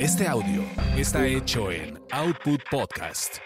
[0.00, 0.64] Este audio
[0.96, 3.36] está hecho en Output Podcast.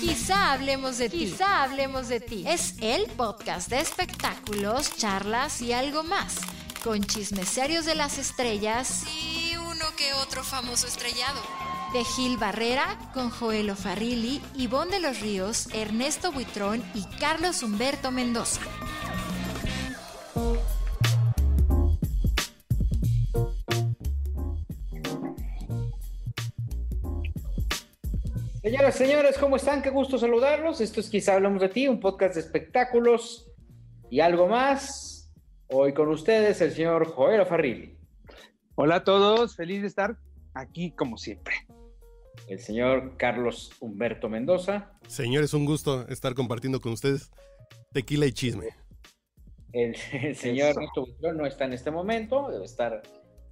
[0.00, 1.18] Quizá hablemos de ti.
[1.18, 2.44] Quizá hablemos de ti.
[2.48, 6.38] Es el podcast de espectáculos, charlas y algo más.
[6.82, 11.40] Con chismes serios de las estrellas y uno que otro famoso estrellado.
[11.92, 18.10] De Gil Barrera, con Joel Farrilli, Ivonne de los Ríos, Ernesto Buitrón y Carlos Humberto
[18.10, 18.62] Mendoza.
[28.74, 29.82] Señoras, señores, ¿cómo están?
[29.82, 30.80] Qué gusto saludarlos.
[30.80, 33.48] Esto es Quizá Hablamos de Ti, un podcast de espectáculos
[34.10, 35.32] y algo más.
[35.68, 37.96] Hoy con ustedes el señor Joel Farrilli.
[38.74, 40.16] Hola a todos, feliz de estar
[40.54, 41.54] aquí como siempre.
[42.48, 44.90] El señor Carlos Humberto Mendoza.
[45.06, 47.30] Señores, un gusto estar compartiendo con ustedes
[47.92, 48.70] tequila y chisme.
[49.72, 49.94] El,
[50.34, 53.02] señor Ernesto no está en este momento, debe estar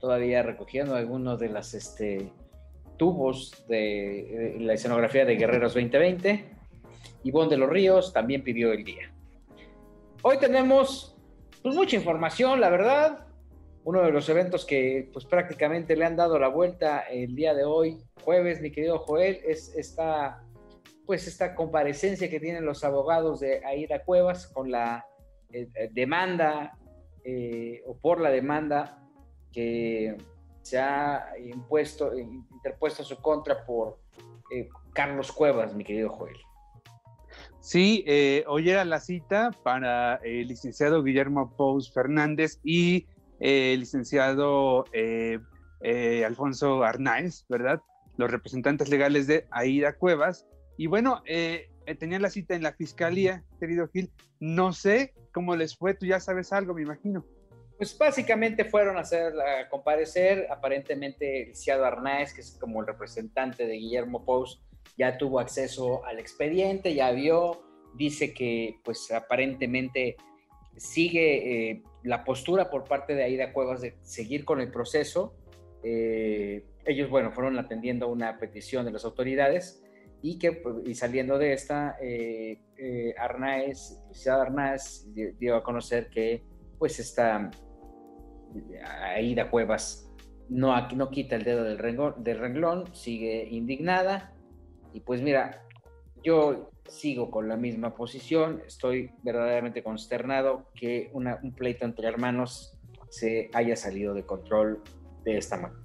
[0.01, 2.33] todavía recogiendo algunos de las este,
[3.03, 6.45] tubos de, la escenografía de Guerreros 2020.
[7.25, 9.13] Ivonne de los Ríos también pidió el día.
[10.23, 11.17] Hoy tenemos
[11.65, 13.27] pues, mucha información, la verdad.
[13.83, 17.65] Uno de los eventos que pues prácticamente le han dado la vuelta el día de
[17.65, 20.45] hoy, jueves, mi querido Joel, es esta
[21.05, 25.05] pues esta comparecencia que tienen los abogados de Aida Cuevas con la
[25.53, 26.79] eh, eh, demanda
[27.25, 29.03] eh, o por la demanda
[29.51, 30.17] que
[30.63, 32.13] se ha impuesto,
[32.63, 33.99] interpuesto su contra por
[34.53, 36.37] eh, Carlos Cuevas, mi querido Joel.
[37.61, 43.07] Sí, eh, hoy era la cita para el licenciado Guillermo Pous Fernández y
[43.41, 45.41] el licenciado eh,
[46.25, 47.81] Alfonso Arnáez, ¿verdad?
[48.17, 50.47] Los representantes legales de Aida Cuevas.
[50.77, 51.23] Y bueno,
[51.99, 54.13] tenían la cita en la fiscalía, querido Gil.
[54.39, 57.25] No sé cómo les fue, tú ya sabes algo, me imagino.
[57.83, 59.33] Pues básicamente fueron a hacer
[59.69, 64.63] comparecer, aparentemente el Ciado Arnáez, que es como el representante de Guillermo Pous,
[64.97, 67.65] ya tuvo acceso al expediente, ya vio,
[67.97, 70.15] dice que pues aparentemente
[70.77, 75.35] sigue eh, la postura por parte de Aida Cuevas de seguir con el proceso.
[75.83, 79.83] Eh, ellos, bueno, fueron atendiendo una petición de las autoridades
[80.23, 85.05] y que pues, y saliendo de esta, eh, eh Arnáez, Ciado Arnáez
[85.41, 86.45] dio a conocer que
[86.79, 87.51] pues esta
[89.15, 90.11] Aida Cuevas
[90.49, 94.33] no, no quita el dedo del renglón, del renglón, sigue indignada
[94.93, 95.63] y pues mira,
[96.23, 102.79] yo sigo con la misma posición, estoy verdaderamente consternado que una, un pleito entre hermanos
[103.09, 104.83] se haya salido de control
[105.25, 105.83] de esta magnitud.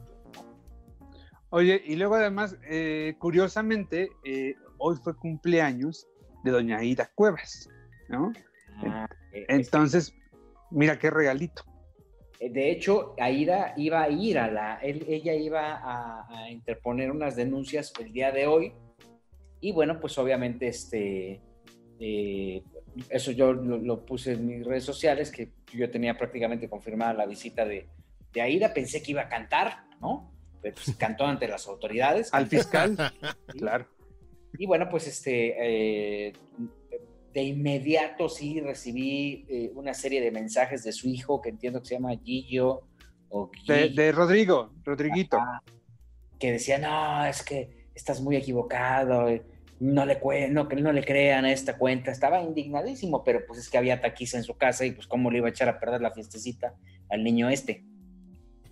[1.49, 6.07] Oye, y luego además, eh, curiosamente, eh, hoy fue cumpleaños
[6.43, 7.69] de doña Aida Cuevas,
[8.09, 8.33] ¿no?
[8.85, 10.13] Ah, eh, Entonces,
[10.71, 11.63] mira qué regalito.
[12.39, 17.93] Eh, de hecho, Aida iba a ir a la, ella iba a, interponer unas denuncias
[17.99, 18.73] el día de hoy
[19.59, 21.41] y bueno, pues obviamente este,
[21.99, 22.63] eh,
[23.09, 27.65] eso yo lo, puse en mis redes sociales, que yo tenía prácticamente confirmada la visita
[27.65, 27.87] de,
[28.33, 30.31] de Aida, pensé que iba a cantar, ¿no?
[30.61, 32.33] Pero pues cantó ante las autoridades.
[32.33, 32.95] Al fiscal,
[33.57, 33.87] claro.
[34.57, 36.33] Y bueno, pues este, eh,
[37.33, 41.87] de inmediato sí recibí eh, una serie de mensajes de su hijo, que entiendo que
[41.87, 42.81] se llama Gillo.
[43.29, 45.37] O de, Rodrigo, Rodriguito.
[46.39, 49.27] que decía, no, es que estás muy equivocado,
[49.79, 52.11] no le, no, no le crean a esta cuenta.
[52.11, 55.39] Estaba indignadísimo, pero pues es que había taquiza en su casa y pues cómo le
[55.39, 56.73] iba a echar a perder la fiestecita
[57.09, 57.85] al niño este.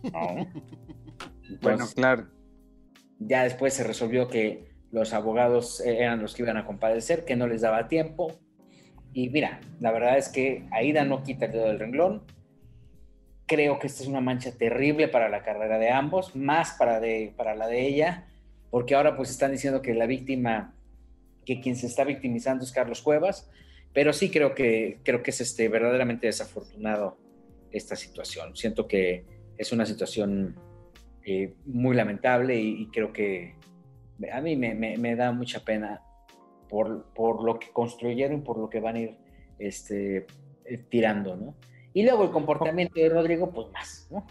[1.61, 2.27] bueno, claro.
[3.19, 7.35] Ya después se resolvió que los abogados eh, eran los que iban a compadecer, que
[7.35, 8.39] no les daba tiempo,
[9.15, 12.23] y mira, la verdad es que Aida no quita el dedo del renglón.
[13.45, 17.67] Creo que esta es una mancha terrible para la carrera de ambos, más para, la
[17.67, 18.27] de ella,
[18.69, 20.75] porque ahora pues están diciendo que la víctima,
[21.45, 23.49] que quien se está victimizando es Carlos Cuevas,
[23.93, 27.17] pero sí creo que, creo que es este, verdaderamente desafortunado
[27.71, 28.53] esta situación.
[28.57, 29.23] Siento que
[29.57, 30.57] es una situación
[31.23, 33.55] eh, muy lamentable y, creo que
[34.29, 36.01] a mí me da mucha pena
[37.13, 39.17] por, lo que construyeron, por lo que van a ir
[39.59, 40.27] este,
[40.65, 41.55] eh, tirando, ¿no?
[41.93, 44.27] Y luego el comportamiento de Rodrigo, pues más, ¿no?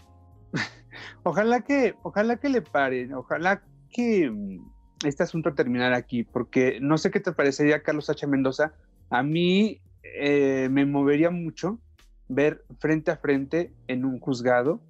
[1.23, 4.59] Ojalá que, ojalá que le paren, ojalá que mm,
[5.05, 8.27] este asunto terminara aquí, porque no sé qué te parecería, Carlos H.
[8.27, 8.73] Mendoza.
[9.09, 11.79] A mí eh, me movería mucho
[12.27, 14.81] ver frente a frente en un juzgado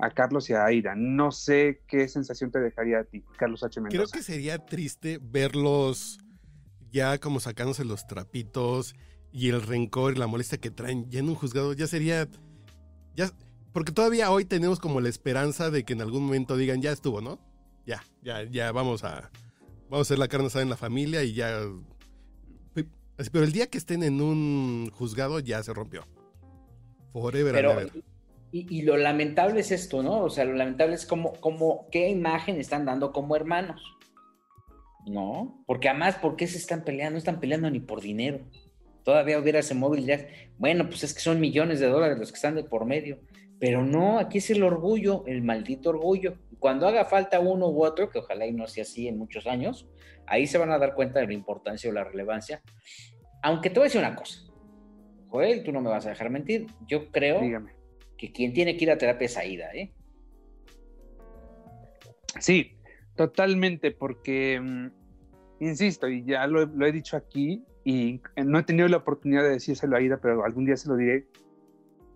[0.00, 0.94] a Carlos y a Aida.
[0.96, 3.80] No sé qué sensación te dejaría a ti, Carlos H.
[3.80, 3.96] Mendoza.
[3.96, 6.18] Creo que sería triste verlos
[6.94, 8.94] ya como sacándose los trapitos
[9.32, 12.28] y el rencor y la molestia que traen ya en un juzgado, ya sería
[13.16, 13.30] Ya,
[13.72, 17.20] porque todavía hoy tenemos como la esperanza de que en algún momento digan, ya estuvo,
[17.20, 17.40] ¿no?
[17.84, 19.32] Ya, ya, ya vamos a,
[19.90, 21.60] vamos a hacer la carne asada en la familia y ya.
[23.32, 26.06] Pero el día que estén en un juzgado ya se rompió.
[27.12, 28.04] Forever Pero, and ever.
[28.52, 30.22] y, y lo lamentable es esto, ¿no?
[30.22, 33.82] O sea, lo lamentable es como, como qué imagen están dando como hermanos.
[35.06, 35.62] ¿No?
[35.66, 37.12] Porque además, ¿por qué se están peleando?
[37.12, 38.40] No están peleando ni por dinero.
[39.02, 40.26] Todavía hubiera ese móvil ya.
[40.58, 43.20] Bueno, pues es que son millones de dólares los que están de por medio.
[43.60, 46.38] Pero no, aquí es el orgullo, el maldito orgullo.
[46.58, 49.86] Cuando haga falta uno u otro, que ojalá y no sea así en muchos años,
[50.26, 52.62] ahí se van a dar cuenta de la importancia o la relevancia.
[53.42, 54.40] Aunque te voy a decir una cosa.
[55.28, 56.66] Joel, tú no me vas a dejar mentir.
[56.86, 57.72] Yo creo Dígame.
[58.16, 59.92] que quien tiene que ir a terapia es Aida, ¿eh?
[62.40, 62.73] Sí,
[63.16, 64.90] totalmente, porque, mm,
[65.60, 69.96] insisto, y ya lo, he dicho aquí, y no he tenido la oportunidad de decírselo
[69.96, 71.26] a Aida, pero algún día se lo diré,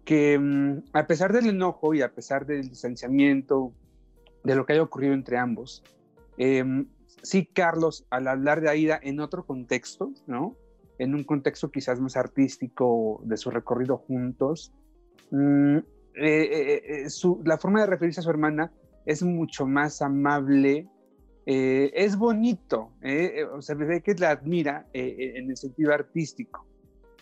[0.05, 3.73] que mm, a pesar del enojo y a pesar del distanciamiento,
[4.45, 5.85] de lo que haya ocurrido entre ambos,
[6.39, 6.87] em,
[7.23, 10.57] sí, Carlos, al hablar de Aida en otro contexto, ¿no?
[10.99, 14.73] En un contexto quizás más artístico de su recorrido juntos,
[15.31, 15.83] mm, eh,
[16.21, 18.73] eh, eh, su- la forma de referirse a su hermana
[19.09, 20.87] es mucho más amable,
[21.47, 25.57] eh, es bonito, eh, eh, o sea, se ve que la admira eh, en el
[25.57, 26.67] sentido artístico.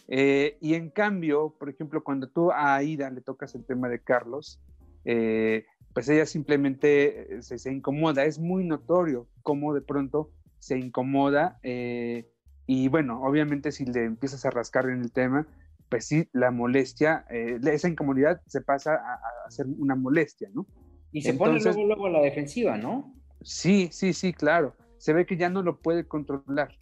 [0.08, 4.60] Y en cambio, por ejemplo, cuando tú a Aida le tocas el tema de Carlos,
[5.04, 10.30] pues ella simplemente se, se incomoda, es muy notorio cómo de pronto
[10.60, 15.46] se incomoda y bueno, obviamente si le empiezas a rascar en el tema,
[15.88, 20.66] pues sí, la molestia, esa incomodidad se pasa a, a ser una molestia, ¿no?
[21.12, 23.14] Y se Entonces- pone luego, luego a la defensiva, ¿no?
[23.42, 24.74] Sí, sí, sí, claro.
[24.98, 26.74] Se ve que ya no lo puede controlar.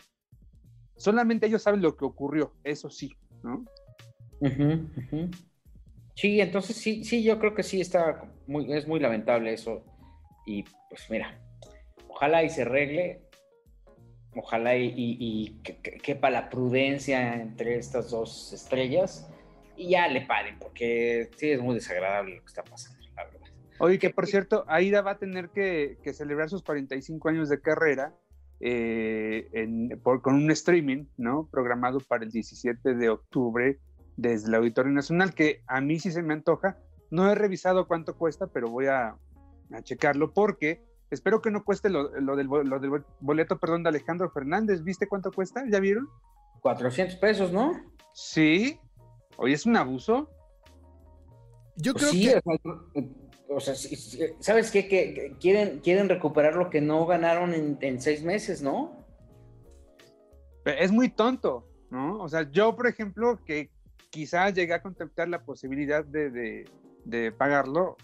[0.97, 3.65] Solamente ellos saben lo que ocurrió, eso sí, ¿no?
[6.15, 9.85] Sí, entonces sí, sí, yo creo que sí está muy, es muy lamentable eso.
[10.47, 11.41] Y pues mira,
[12.09, 13.23] ojalá y se arregle,
[14.37, 19.29] ojalá y, y- y que- que- quepa la prudencia entre estas dos estrellas
[19.77, 22.94] y ya le paren, porque sí es muy desagradable lo que está pasando.
[23.85, 27.61] Oye, que por cierto, Aida va a tener que, que celebrar sus 45 años de
[27.61, 28.15] carrera
[28.61, 31.49] eh, en- por- con un streaming, ¿no?
[31.51, 33.79] Programado para el 17 de octubre
[34.17, 36.79] desde el Auditorio Nacional, que a mí sí se me antoja.
[37.11, 39.17] No he revisado cuánto cuesta, pero voy a,
[39.73, 43.83] a checarlo porque espero que no cueste lo, lo del, bo- lo del boleto, perdón,
[43.83, 44.83] de Alejandro Fernández.
[44.83, 45.63] ¿Viste cuánto cuesta?
[45.71, 46.09] ¿Ya vieron?
[46.63, 47.73] 400 pesos, ¿no?
[48.15, 48.79] Sí.
[49.37, 50.31] Oye, es un abuso.
[51.77, 52.37] Yo Pues creo sí, que.
[52.37, 53.05] o sea,
[53.49, 54.89] o sea, ¿sabes qué?
[54.89, 59.05] Que, que quieren, quieren recuperar lo que no ganaron en, en seis meses, ¿no?
[60.65, 62.19] es muy tonto, ¿no?
[62.21, 63.71] O sea, yo, por ejemplo, que
[64.11, 66.65] quizás llegué a contemplar la posibilidad de, de,
[67.05, 67.97] de pagarlo,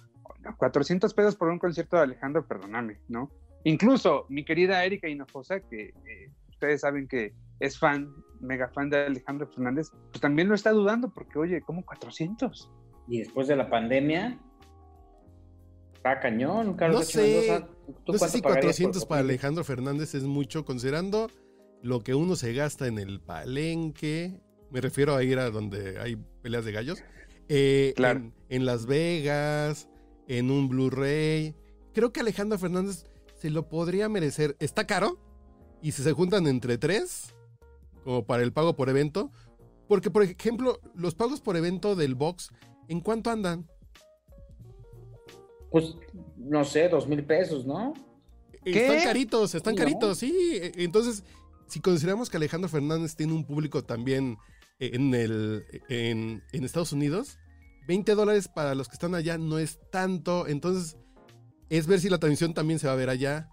[0.58, 3.30] 400 pesos por un concierto de Alejandro, perdóname, ¿no?
[3.64, 9.04] Incluso mi querida Erika Hinojosa, que eh, ustedes saben que es fan, mega fan de
[9.04, 12.70] Alejandro Fernández, pues también lo está dudando, porque, oye, ¿cómo 400?
[13.08, 14.38] Y después de la pandemia,
[16.00, 17.68] está cañón, Carlos No sé, Mendoza.
[18.04, 19.20] ¿Tú No sé si pagarías 400 por para?
[19.20, 21.28] Alejandro Fernández es mucho, considerando
[21.82, 24.40] lo que uno se gasta en el palenque.
[24.70, 27.02] Me refiero a ir a donde hay peleas de gallos.
[27.48, 28.20] eh, Claro.
[28.20, 29.88] en, en Las Vegas,
[30.28, 31.54] en un Blu-ray.
[31.92, 33.04] Creo que Alejandro Fernández
[33.34, 34.56] se lo podría merecer.
[34.60, 35.18] Está caro.
[35.82, 37.34] Y si se juntan entre tres,
[38.04, 39.30] como para el pago por evento.
[39.88, 42.50] Porque, por ejemplo, los pagos por evento del box,
[42.88, 43.66] ¿en cuánto andan?
[45.70, 45.94] Pues,
[46.36, 47.94] no sé, dos mil pesos, ¿no?
[48.64, 48.86] ¿Qué?
[48.86, 49.78] Están caritos, están ¿No?
[49.78, 50.32] caritos, sí.
[50.60, 51.24] E- Entonces,
[51.66, 54.36] si consideramos que Alejandro Fernández tiene un público también
[54.78, 57.38] en, el, en, en Estados Unidos,
[57.86, 60.46] 20 dólares para los que están allá no es tanto.
[60.46, 60.96] Entonces,
[61.70, 63.48] es ver si la transmisión también se va a ver allá.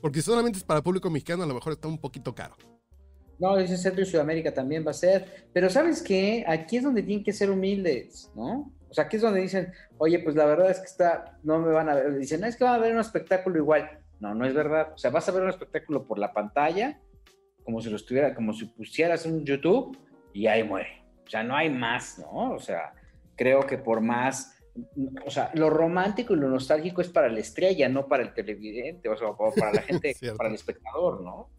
[0.00, 2.56] Porque si solamente es para público mexicano, a lo mejor está un poquito caro.
[3.38, 5.48] No, ese Centro y Sudamérica también va a ser.
[5.52, 6.44] Pero ¿sabes qué?
[6.46, 8.72] Aquí es donde tienen que ser humildes, ¿no?
[8.90, 11.72] O sea, aquí es donde dicen, oye, pues la verdad es que está, no me
[11.72, 12.16] van a ver.
[12.18, 13.90] Dicen, "No, es que van a ver un espectáculo igual.
[14.20, 14.92] No, no es verdad.
[14.94, 16.98] O sea, vas a ver un espectáculo por la pantalla,
[17.64, 19.96] como si lo estuviera, como si pusieras un YouTube
[20.32, 21.02] y ahí muere.
[21.26, 22.52] O sea, no hay más, ¿no?
[22.52, 22.94] O sea,
[23.36, 24.56] creo que por más,
[25.26, 29.08] o sea, lo romántico y lo nostálgico es para la estrella, no para el televidente,
[29.08, 31.50] o sea, o para la gente, para el espectador, ¿no?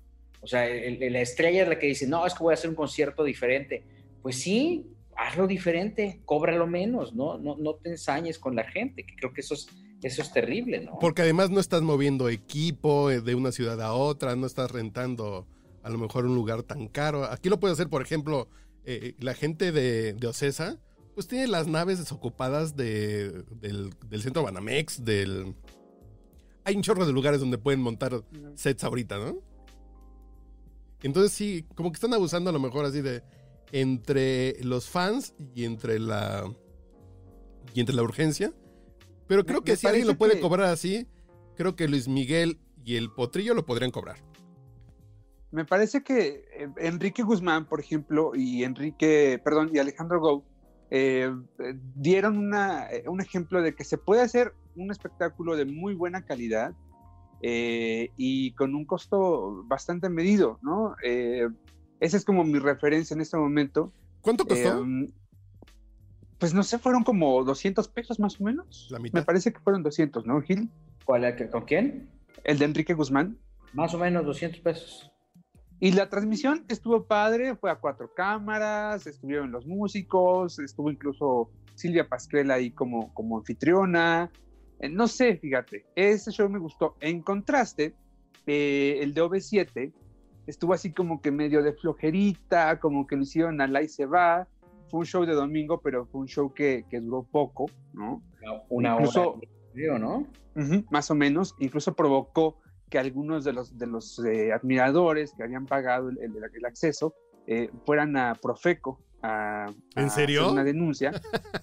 [0.41, 2.55] O sea, el- el- la estrella es la que dice, no, es que voy a
[2.55, 3.83] hacer un concierto diferente.
[4.23, 4.85] Pues sí,
[5.19, 7.37] hazlo diferente, cóbralo menos, ¿no?
[7.37, 9.67] No, no te ensañes con la gente, que creo que eso es,
[10.01, 10.97] eso es terrible, ¿no?
[10.99, 15.45] Porque además no estás moviendo equipo eh, de una ciudad a otra, no estás rentando
[15.83, 17.25] a lo mejor un lugar tan caro.
[17.25, 18.47] Aquí lo puede hacer, por ejemplo,
[18.85, 20.79] eh, la gente de, de Ocesa,
[21.15, 25.53] pues tiene las naves desocupadas de, del, del centro Banamex, del...
[26.63, 28.23] Hay un chorro de lugares donde pueden montar
[28.55, 29.41] sets ahorita, ¿no?
[31.01, 33.21] Entonces sí, como que están abusando a lo mejor así de
[33.71, 36.51] entre los fans y entre la
[37.73, 38.51] y entre la urgencia.
[39.27, 41.07] Pero creo Me- que me si alguien lo puede que- cobrar así,
[41.55, 44.17] creo que Luis Miguel y el Potrillo lo podrían cobrar.
[45.51, 50.43] Me parece que eh, Enrique Guzmán, por ejemplo, y Enrique, perdón, y Alejandro Gou
[50.91, 55.65] eh, eh, dieron una, eh, un ejemplo de que se puede hacer un espectáculo de
[55.65, 56.73] muy buena calidad
[57.43, 60.95] eh, y con un costo bastante medido, ¿no?
[61.03, 61.47] Eh,
[61.99, 63.91] esa es como mi referencia en este momento.
[64.21, 64.83] ¿Cuánto costó?
[64.85, 65.11] Eh,
[66.37, 68.87] pues no sé, fueron como 200 pesos más o menos.
[68.91, 69.19] La mitad.
[69.19, 70.69] Me parece que fueron 200, ¿no, Gil?
[71.03, 72.09] ¿Cuál, ¿Con quién?
[72.43, 73.37] El de Enrique Guzmán.
[73.73, 75.11] Más o menos 200 pesos.
[75.81, 82.07] Y la transmisión estuvo padre, fue a cuatro cámaras, estuvieron los músicos, estuvo incluso Silvia
[82.07, 84.29] Pasquel ahí como, como anfitriona.
[84.79, 86.95] Eh, no sé, fíjate, ese show me gustó.
[86.99, 87.95] En contraste,
[88.45, 89.93] eh, el de OV7
[90.49, 94.47] estuvo así como que medio de flojerita, como que lo hicieron al y se va.
[94.89, 98.23] Fue un show de domingo, pero fue un show que, que duró poco, ¿no?
[98.69, 99.47] Una Incluso- hora.
[99.73, 100.27] Creo, ¿no?
[100.89, 102.57] Más o menos, incluso provocó
[102.89, 107.13] que algunos de los, de los eh, admiradores que habían pagado el, el- el acceso
[107.45, 110.41] eh, fueran a Profeco a, ¿En a serio?
[110.41, 111.11] hacer una denuncia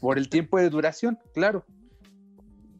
[0.01, 1.65] por el tiempo de duración, claro.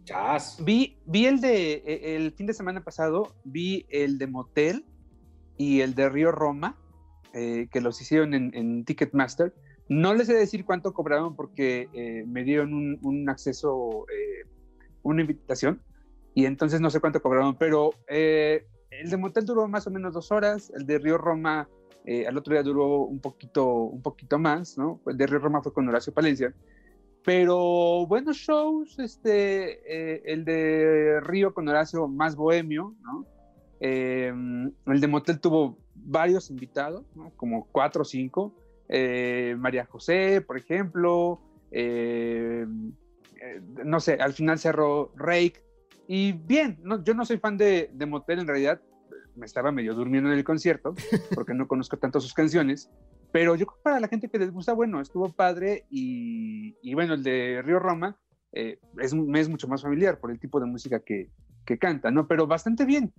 [0.05, 0.59] Chas.
[0.65, 4.85] Vi, vi el de eh, el fin de semana pasado, vi el de Motel
[5.57, 6.77] y el de Río Roma,
[7.33, 9.55] eh, que los hicieron en, en Ticketmaster.
[9.89, 14.49] No les sé decir cuánto cobraron porque eh, me dieron un, un acceso, eh,
[15.03, 15.81] una invitación,
[16.35, 20.13] y entonces no sé cuánto cobraron, pero eh, el de Motel duró más o menos
[20.13, 21.69] dos horas, el de Río Roma
[22.05, 25.01] eh, al otro día duró un poquito, un poquito más, ¿no?
[25.07, 26.55] El de Río Roma fue con Horacio Palencia.
[27.25, 33.27] Pero buenos shows, este, eh, el de Río con Horacio más bohemio, ¿no?
[33.81, 34.33] Eh,
[34.87, 37.31] el de Motel tuvo varios invitados, ¿no?
[37.37, 38.55] como cuatro o cinco.
[38.89, 41.41] Eh, María José, por ejemplo.
[41.71, 42.67] eh,
[43.41, 45.63] eh, no sé, al final cerró Rake.
[46.09, 48.81] Y bien, no, yo no soy fan de, de Motel en realidad.
[49.35, 50.95] Me estaba medio durmiendo en el concierto
[51.35, 52.91] porque no conozco tanto sus canciones.
[53.33, 56.95] Pero yo creo que para la gente que les gusta, bueno, estuvo padre y, y
[56.95, 58.17] bueno, el de Río Roma
[58.53, 61.31] eh, es, me es mucho más familiar por el tipo de música que,
[61.67, 62.27] que canta, ¿no?
[62.29, 63.13] Pero bastante bien.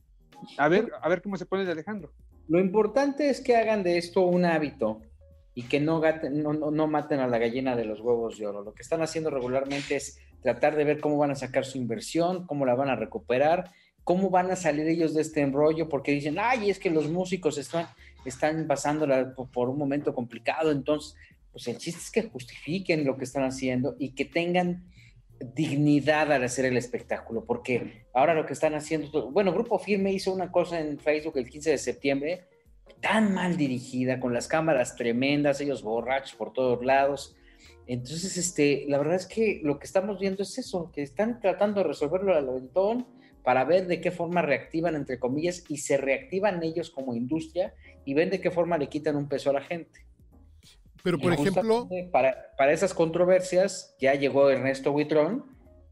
[0.57, 2.11] A ver, a ver cómo se pone de Alejandro.
[2.47, 5.01] Lo importante es que hagan de esto un hábito
[5.53, 8.47] y que no, gaten- no, no- no maten a la gallina de los huevos de
[8.47, 8.61] oro.
[8.63, 12.45] Lo que están haciendo regularmente es tratar de ver cómo van a sacar su inversión,
[12.45, 13.71] cómo la van a recuperar,
[14.03, 17.57] cómo van a salir ellos de este embrollo, porque dicen, ay, es que los músicos
[17.57, 17.87] están,
[18.23, 21.15] están pasándola por un momento complicado, entonces,
[21.51, 24.85] pues el chiste es que justifiquen lo que están haciendo y que tengan
[25.39, 30.33] dignidad al hacer el espectáculo, porque ahora lo que están haciendo, bueno, Grupo Firme hizo
[30.33, 32.45] una cosa en Facebook el 15 de septiembre,
[33.01, 37.35] tan mal dirigida, con las cámaras tremendas, ellos borrachos por todos lados.
[37.85, 41.81] Entonces, este, la verdad es que lo que estamos viendo es eso, que están tratando
[41.81, 43.07] de resolverlo al aventón
[43.43, 48.13] para ver de qué forma reactivan, entre comillas, y se reactivan ellos como industria y
[48.13, 50.06] ven de qué forma le quitan un peso a la gente.
[51.07, 55.45] Pero, por Y ejemplo, Para, para esas controversias ya llegó Ernesto Huitrón,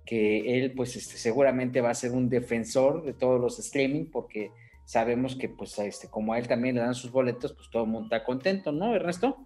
[0.06, 4.52] que él pues este, seguramente va a ser un defensor de todos los streaming, porque
[4.86, 7.90] sabemos que pues este, como a él también le dan sus boletos, pues todo el
[7.92, 9.38] mundo está contento, ¿no, Ernesto?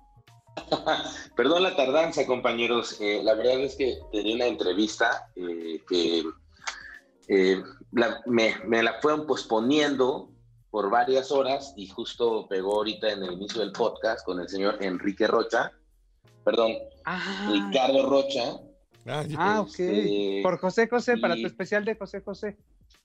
[1.35, 2.99] Perdón la tardanza, compañeros.
[2.99, 6.23] Eh, la verdad es que tenía una entrevista eh, que
[7.27, 7.61] eh,
[7.91, 10.31] la- me, me la fueron posponiendo
[10.71, 14.77] por varias horas y justo pegó ahorita en el inicio del podcast con el señor
[14.81, 15.71] Enrique Rocha,
[16.43, 16.73] perdón,
[17.05, 18.53] Ah, Ricardo Rocha.
[19.07, 19.67] ah, ah, ok.
[19.79, 22.57] Este, Por José José, para y- tu especial de José José.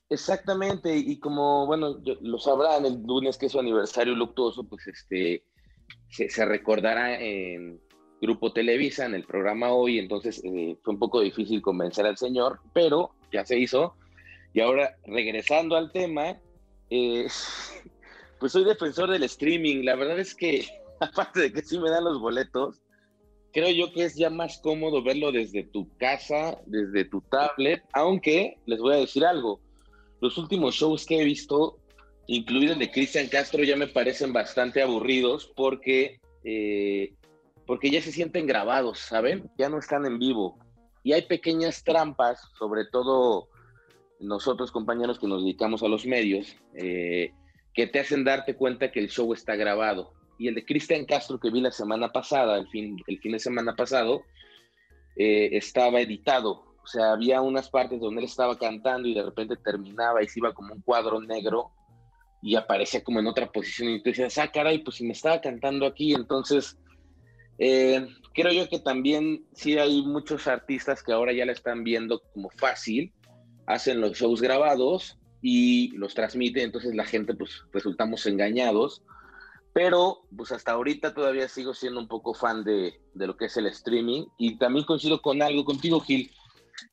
[0.09, 4.85] Exactamente, y como, bueno, yo- lo sabrán, el lunes que es su aniversario luctuoso, pues
[4.87, 5.43] este,
[6.09, 7.81] se, se recordará en
[8.21, 12.59] Grupo Televisa, en el programa hoy, entonces eh, fue un poco difícil convencer al señor,
[12.73, 13.95] pero ya se hizo.
[14.53, 16.37] Y ahora, regresando al tema,
[16.89, 17.27] eh,
[18.39, 19.83] pues soy defensor del streaming.
[19.83, 20.67] La verdad es que,
[20.99, 22.81] aparte de que sí me dan los boletos,
[23.53, 28.57] creo yo que es ya más cómodo verlo desde tu casa, desde tu tablet, aunque
[28.65, 29.61] les voy a decir algo,
[30.19, 31.77] los últimos shows que he visto,
[32.27, 37.13] incluido el de Cristian Castro, ya me parecen bastante aburridos porque, eh,
[37.65, 39.49] porque ya se sienten grabados, ¿saben?
[39.57, 40.57] Ya no están en vivo.
[41.03, 43.47] Y hay pequeñas trampas, sobre todo
[44.19, 47.31] nosotros compañeros que nos dedicamos a los medios, eh,
[47.73, 50.13] que te hacen darte cuenta que el show está grabado.
[50.37, 53.39] Y el de Cristian Castro que vi la semana pasada, el fin, el fin de
[53.39, 54.23] semana pasado,
[55.15, 56.75] eh, estaba editado.
[56.83, 60.39] O sea, había unas partes donde él estaba cantando y de repente terminaba y se
[60.39, 61.71] iba como un cuadro negro
[62.41, 65.41] y aparecía como en otra posición y tú decías, ah, caray, pues si me estaba
[65.41, 66.77] cantando aquí, entonces
[67.57, 72.21] eh, creo yo que también sí hay muchos artistas que ahora ya la están viendo
[72.33, 73.11] como fácil,
[73.67, 79.03] hacen los shows grabados y los transmiten, entonces la gente pues resultamos engañados,
[79.73, 83.57] pero pues hasta ahorita todavía sigo siendo un poco fan de, de lo que es
[83.57, 86.31] el streaming y también coincido con algo contigo, Gil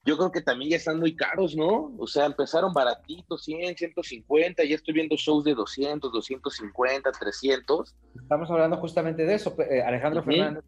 [0.04, 1.92] yo creo que también ya están muy caros, ¿no?
[1.98, 7.94] O sea, empezaron baratitos, 100, 150, ya estoy viendo shows de 200, 250, 300.
[8.20, 9.54] Estamos hablando justamente de eso.
[9.70, 10.64] Eh, Alejandro Fernández,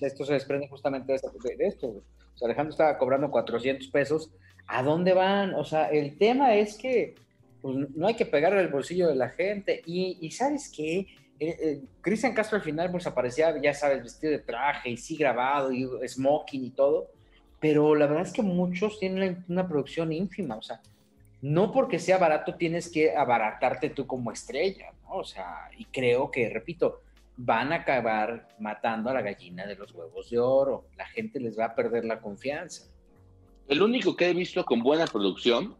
[0.00, 1.86] esto se desprende justamente de, esto.
[1.86, 2.02] O
[2.38, 4.30] sea, Alejandro estaba cobrando 400 pesos.
[4.68, 5.54] ¿A dónde van?
[5.54, 7.16] O sea, el tema es que
[7.60, 9.82] pues, no hay que pegarle el bolsillo de la gente.
[9.84, 11.06] Y, ¿sabes qué?
[11.40, 15.16] Eh, eh, Cristian Castro al final pues aparecía, ya sabes, vestido de traje y sí
[15.16, 17.10] grabado y smoking y todo
[17.60, 20.80] pero la verdad es que muchos tienen una producción ínfima, o sea,
[21.40, 25.18] no porque sea barato tienes que abaratarte tú como estrella, ¿no?
[25.18, 27.02] O sea, y creo que, repito,
[27.36, 31.58] van a acabar matando a la gallina de los huevos de oro, la gente les
[31.58, 32.86] va a perder la confianza.
[33.68, 35.76] El único que he visto con buena producción,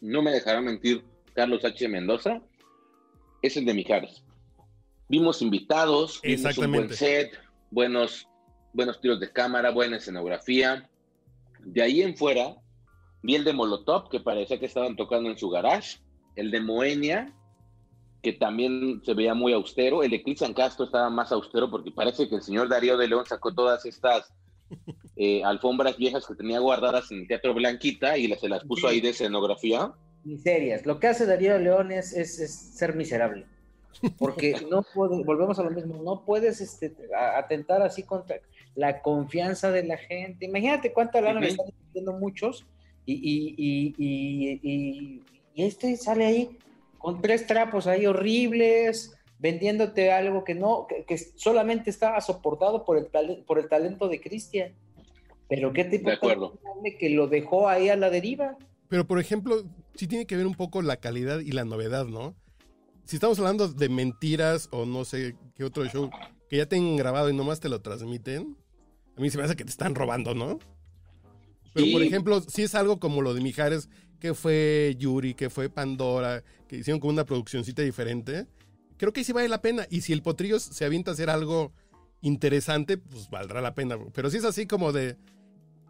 [0.00, 1.04] no me dejará mentir
[1.34, 1.88] Carlos H.
[1.88, 2.40] Mendoza,
[3.42, 4.24] es el de Mijares.
[5.08, 7.38] Vimos invitados, vimos un buen set,
[7.70, 8.26] buenos,
[8.72, 10.88] buenos tiros de cámara, buena escenografía,
[11.60, 12.56] de ahí en fuera,
[13.22, 15.98] vi el de Molotov, que parecía que estaban tocando en su garage,
[16.34, 17.32] el de Moenia,
[18.22, 22.28] que también se veía muy austero, el de Cristian Castro estaba más austero porque parece
[22.28, 24.32] que el señor Darío de León sacó todas estas
[25.16, 29.00] eh, alfombras viejas que tenía guardadas en el Teatro Blanquita y se las puso ahí
[29.00, 29.92] de escenografía.
[30.24, 30.86] Miserias.
[30.86, 32.10] Lo que hace Darío León es,
[32.76, 33.46] ser miserable.
[34.18, 36.92] Porque no puede, volvemos a lo mismo, no puedes este,
[37.36, 38.40] atentar así contra,
[38.74, 40.46] la confianza de la gente.
[40.46, 42.66] Imagínate cuánta lana me están diciendo muchos
[43.04, 45.22] y, y, y, y,
[45.62, 46.58] este sale ahí
[46.98, 53.06] con tres trapos ahí horribles, vendiéndote algo que no, que, solamente estaba soportado por el,
[53.44, 54.72] por el talento de Cristian.
[55.48, 58.56] Pero qué tipo de que lo dejó ahí a la deriva.
[58.88, 62.34] Pero por ejemplo, sí tiene que ver un poco la calidad y la novedad, ¿no?
[63.04, 66.10] Si estamos hablando de mentiras o no sé qué otro show
[66.48, 68.56] que ya tengan grabado y nomás te lo transmiten,
[69.16, 70.58] a mí se me hace que te están robando, ¿no?
[71.74, 73.88] Pero, por ejemplo, si es algo como lo de Mijares,
[74.20, 78.46] que fue Yuri, que fue Pandora, que hicieron como una produccióncita diferente,
[78.98, 79.86] creo que sí vale la pena.
[79.90, 81.72] Y si el potrillo se avienta a hacer algo
[82.20, 83.98] interesante, pues valdrá la pena.
[84.12, 85.16] Pero si es así como de,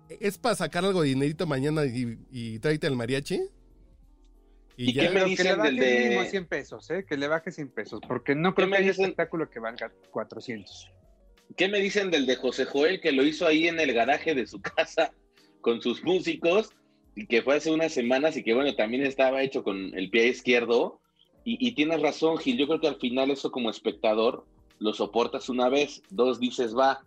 [0.09, 3.41] es para sacar algo de dinerito mañana y, y tráete al mariachi.
[4.77, 5.11] Y, ya.
[5.11, 6.31] me dicen que le baje del de...
[6.31, 7.05] 100 pesos, ¿eh?
[7.07, 10.91] Que le baje 100 pesos, porque no creo que haya espectáculo que valga 400.
[11.57, 14.47] ¿Qué me dicen del de José Joel que lo hizo ahí en el garaje de
[14.47, 15.13] su casa
[15.61, 16.71] con sus músicos
[17.15, 20.29] y que fue hace unas semanas y que bueno, también estaba hecho con el pie
[20.29, 21.01] izquierdo?
[21.45, 24.47] Y, tienes razón, Gil, yo creo que al final eso como espectador
[24.79, 27.05] lo soportas una vez, dos dices va,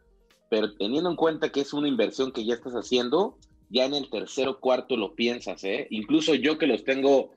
[0.49, 3.37] pero teniendo en cuenta que es una inversión que ya estás haciendo,
[3.69, 5.87] ya en el tercero cuarto lo piensas, ¿eh?
[5.89, 7.31] Incluso yo que los tengo,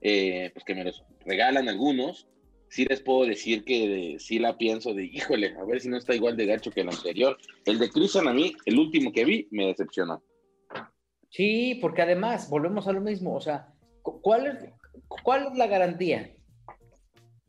[0.00, 2.26] eh, pues que me los regalan algunos,
[2.68, 6.14] sí les puedo decir que sí la pienso de, híjole, a ver si no está
[6.14, 7.38] igual de gacho que el anterior.
[7.64, 10.22] El de Cristian a mí, el último que vi, me decepcionó.
[11.30, 14.56] Sí, porque además, volvemos a lo mismo, o sea, ¿cuál es,
[15.22, 16.34] cuál es la garantía?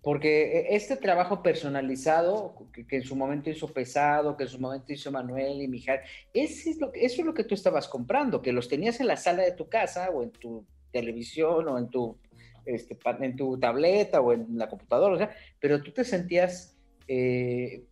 [0.02, 4.94] Porque e, este trabajo personalizado, que, en su momento hizo Pesado, que en su momento
[4.94, 6.00] hizo Manuel y Mijal,
[6.34, 9.08] ese es lo que, eso es lo que tú estabas comprando, que los tenías en
[9.08, 12.18] la sala de tu casa o en tu televisión o en tu
[12.66, 17.84] este, en tu tableta o en la computadora, o sea, pero tú te sentías eh,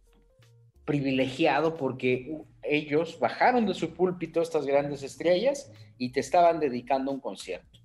[0.86, 7.20] privilegiado porque ellos bajaron de su púlpito estas grandes estrellas y te estaban dedicando un
[7.20, 7.80] concierto.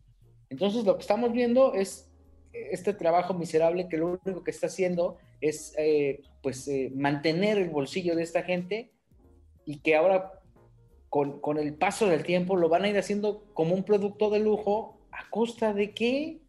[0.51, 2.12] Entonces lo que estamos viendo es
[2.53, 7.71] este trabajo miserable que lo único que está haciendo es eh, pues eh, mantener el
[7.71, 8.93] bolsillo de esta gente
[9.65, 10.41] y que ahora
[11.09, 14.41] con, con, el paso del tiempo lo van a ir haciendo como un producto de
[14.41, 16.41] lujo a costa de qué?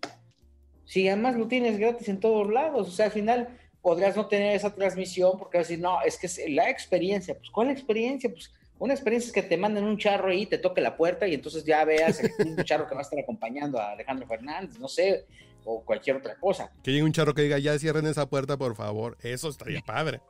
[0.86, 4.56] Si además lo tienes gratis en todos lados, o sea, al final podrías no tener
[4.56, 7.38] esa transmisión porque vas a decir, no, es que es la experiencia.
[7.38, 8.30] Pues, ¿cuál experiencia?
[8.30, 11.34] Pues, una experiencia es que te manden un charro ahí, te toque la puerta y
[11.34, 15.26] entonces ya veas un charro que va a estar acompañando a Alejandro Fernández, no sé,
[15.66, 16.72] o cualquier otra cosa.
[16.84, 19.18] Que llegue un charro que diga, ya cierren esa puerta, por favor.
[19.22, 20.22] Eso estaría padre.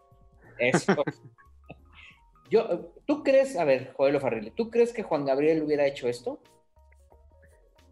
[0.58, 0.96] Eso.
[2.50, 6.40] Yo, ¿tú crees, a ver, Joel Farrile, ¿tú crees que Juan Gabriel hubiera hecho esto?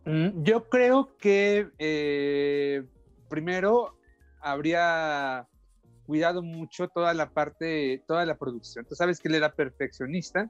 [0.05, 2.83] Mm, yo creo que eh,
[3.29, 3.97] primero
[4.39, 5.47] habría
[6.05, 8.85] cuidado mucho toda la parte, toda la producción.
[8.85, 10.49] Tú sabes que él era perfeccionista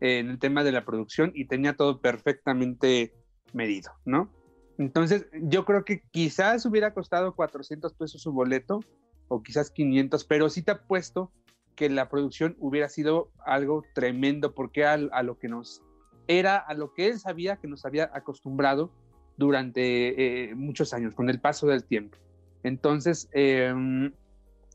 [0.00, 3.14] en el tema de la producción y tenía todo perfectamente
[3.52, 4.30] medido, ¿no?
[4.78, 8.80] Entonces, yo creo que quizás hubiera costado 400 pesos su boleto
[9.28, 11.32] o quizás 500, pero sí te apuesto
[11.74, 15.82] que la producción hubiera sido algo tremendo porque a, lo que nos
[16.26, 18.90] era, a lo que él sabía que nos había acostumbrado
[19.36, 22.16] durante eh, muchos años, con el paso del tiempo.
[22.62, 23.74] Entonces, eh,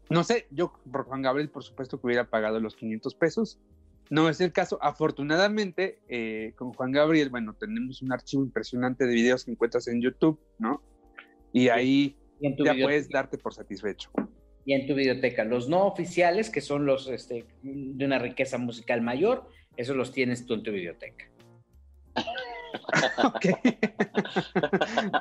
[0.09, 3.59] no sé, yo por Juan Gabriel, por supuesto que hubiera pagado los 500 pesos.
[4.11, 4.77] No es el caso.
[4.81, 10.01] Afortunadamente, eh, con Juan Gabriel, bueno, tenemos un archivo impresionante de videos que encuentras en
[10.01, 10.83] YouTube, ¿no?
[11.53, 14.11] Y ahí ya puedes darte por satisfecho.
[14.65, 15.45] Y en tu biblioteca.
[15.45, 19.47] Los no oficiales, que son los este, de una riqueza musical mayor,
[19.77, 21.31] esos los tienes tú en tu biblioteca.
[23.23, 23.45] ok.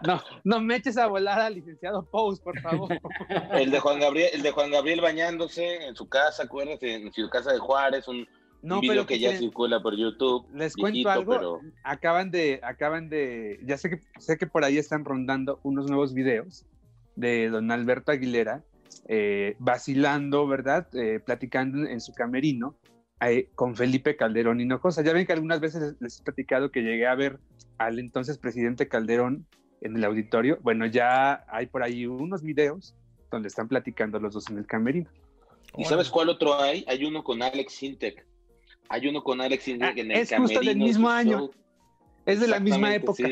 [0.05, 3.01] no, no me eches a volar al licenciado Pous, por favor.
[3.53, 7.31] El de Juan Gabriel, el de Juan Gabriel bañándose en su casa, acuérdate, en su
[7.31, 8.27] casa de Juárez, un,
[8.63, 10.47] no, video que ya circula por YouTube.
[10.55, 11.61] Les cuento algo.
[11.83, 16.15] Acaban de, acaban de, ya sé que sé que por ahí están rondando unos nuevos
[16.15, 16.67] videos
[17.17, 18.65] de don Alberto Aguilera,
[19.09, 20.89] eh, vacilando, ¿verdad?
[20.95, 22.77] Eh, platicando en su camerino
[23.55, 25.03] con Felipe Calderón Hinojosa.
[25.03, 27.39] Ya ven que algunas veces les he platicado que llegué a ver
[27.79, 29.47] al entonces presidente Calderón
[29.83, 30.59] en el auditorio.
[30.63, 32.95] Bueno, ya hay por ahí unos videos
[33.31, 35.11] donde están platicando los dos en el camerino.
[35.77, 36.85] ¿Y sabes cuál otro hay?
[36.89, 38.27] Hay uno con Alex Sintek.
[38.91, 40.19] Hay uno con Alex ah, en el es camerino.
[40.21, 41.51] Es justo del mismo año.
[42.27, 43.25] Es de la misma época.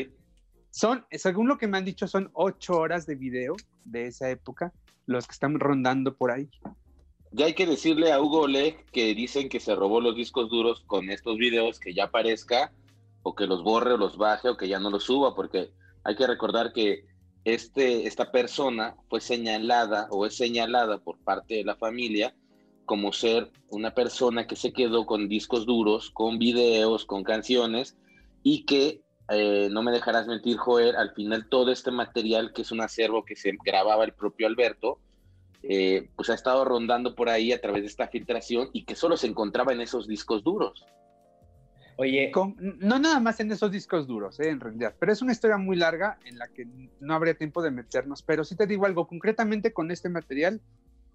[0.71, 4.71] Son, según lo que me han dicho, son ocho horas de video de esa época
[5.05, 6.49] los que están rondando por ahí.
[7.31, 10.83] Ya hay que decirle a Hugo Oleg que dicen que se robó los discos duros
[10.87, 12.71] con estos videos, que ya aparezca,
[13.23, 15.71] o que los borre o los baje, o que ya no los suba, porque
[16.05, 17.05] hay que recordar que
[17.43, 22.33] este, esta persona fue señalada o es señalada por parte de la familia
[22.89, 27.95] como ser una persona que se quedó con discos duros, con videos, con canciones,
[28.41, 32.71] y que, eh, no me dejarás mentir, Joel, al final todo este material, que es
[32.71, 34.97] un acervo que se grababa el propio Alberto,
[35.61, 39.17] eh, pues ha estado rondando por ahí a través de esta filtración y que solo
[39.17, 40.83] se encontraba en esos discos duros.
[41.97, 42.31] Oye,
[42.79, 45.77] no nada más en esos discos duros, eh, en realidad, pero es una historia muy
[45.77, 46.65] larga en la que
[46.99, 50.59] no habría tiempo de meternos, pero si te digo algo, concretamente con este material,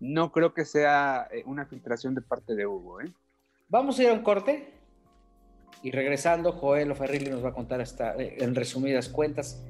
[0.05, 2.99] no creo que sea eh, una filtración de parte de Hugo.
[3.69, 4.75] Vamos a ir a un corte
[5.83, 9.65] y regresando, Joel Oferrilli nos va a contar hasta, en resumidas cuentas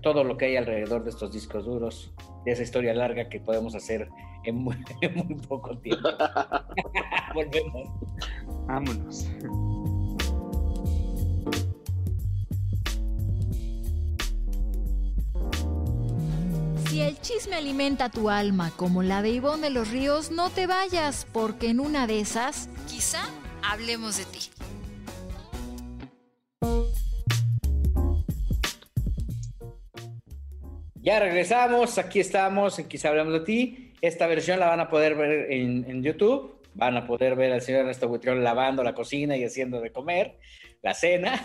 [0.00, 3.74] todo lo que hay alrededor de estos discos duros, de esa historia larga que podemos
[3.74, 4.08] hacer
[4.44, 4.76] en muy,
[5.48, 6.08] poco tiempo.
[7.34, 7.88] Volvemos.
[8.66, 9.28] Vámonos.
[16.94, 20.68] Si el chisme alimenta tu alma como la de Ivonne de los Ríos, no te
[20.68, 23.24] vayas, porque en una de esas, quizá
[23.64, 24.38] hablemos de ti.
[30.94, 33.92] Ya regresamos, aquí estamos, en Quizá Hablamos de Ti.
[34.00, 36.62] Esta versión la van a poder ver en, YouTube.
[36.74, 40.38] Van a poder ver al señor Ernesto Buitrón lavando la cocina y haciendo de comer,
[40.80, 41.44] la cena.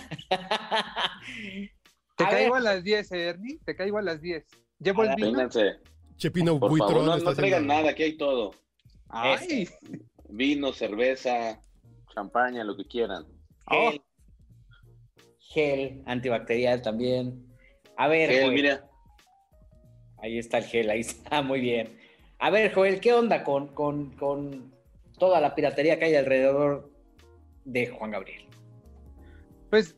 [2.15, 3.57] Te caigo a las 10, eh, Ernie.
[3.65, 4.45] Te caigo a las 10.
[4.79, 5.49] ¿Llevo el vino?
[6.17, 8.53] Chepino Por favor, no, no traigan nada, aquí hay todo.
[9.07, 9.67] Ay.
[10.29, 11.61] Vino, cerveza,
[12.13, 13.25] champaña, lo que quieran.
[13.67, 14.01] Gel,
[15.39, 17.45] gel antibacterial también.
[17.97, 18.89] A ver, gel, mira.
[20.17, 21.97] Ahí está el gel, ahí está, muy bien.
[22.39, 24.73] A ver, Joel, ¿qué onda con, con,
[25.17, 26.91] toda la piratería que hay alrededor
[27.65, 28.45] de Juan Gabriel?
[29.69, 29.97] Pues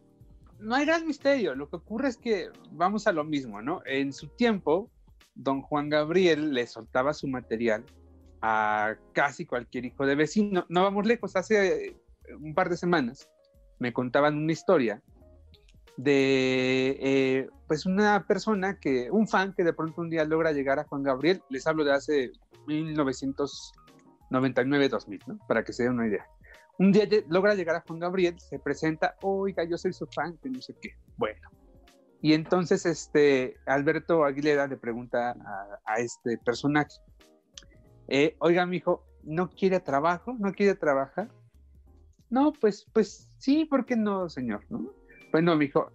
[0.61, 1.55] no hay gran misterio.
[1.55, 3.81] Lo que ocurre es que vamos a lo mismo, ¿no?
[3.85, 4.89] En su tiempo,
[5.35, 7.83] don Juan Gabriel le soltaba su material
[8.41, 10.65] a casi cualquier hijo de vecino.
[10.69, 11.95] No vamos lejos, hace
[12.39, 13.29] un par de semanas
[13.81, 15.01] me contaban una historia
[15.97, 20.77] de eh, pues una persona que, un fan que de pronto un día logra llegar
[20.79, 22.31] a Juan Gabriel, les hablo de hace
[22.67, 25.39] 1999-2000, ¿no?
[25.47, 26.27] Para que se den una idea.
[26.81, 30.49] Un día logra llegar a Juan Gabriel, se presenta, oiga, yo soy su fan, que
[30.49, 30.95] no sé qué.
[31.15, 31.47] Bueno.
[32.23, 35.35] Y entonces este, Alberto Aguilera le pregunta
[35.85, 36.95] a, este personaje,
[38.07, 40.35] eh, oiga, mi hijo, ¿no quiere trabajo?
[40.39, 41.29] ¿No quiere trabajar?
[42.31, 44.65] No, pues, pues sí, ¿por qué no, señor?
[44.71, 44.91] ¿no?
[45.31, 45.91] bueno, me dijo,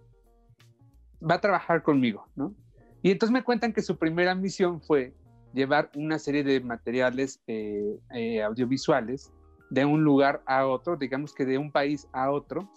[1.21, 2.55] va a trabajar conmigo, ¿no?
[3.01, 5.13] Y entonces me cuentan que su primera misión fue
[5.53, 9.33] llevar una serie de materiales eh, eh, audiovisuales
[9.69, 12.71] de un lugar a otro, digamos que de un país a otro,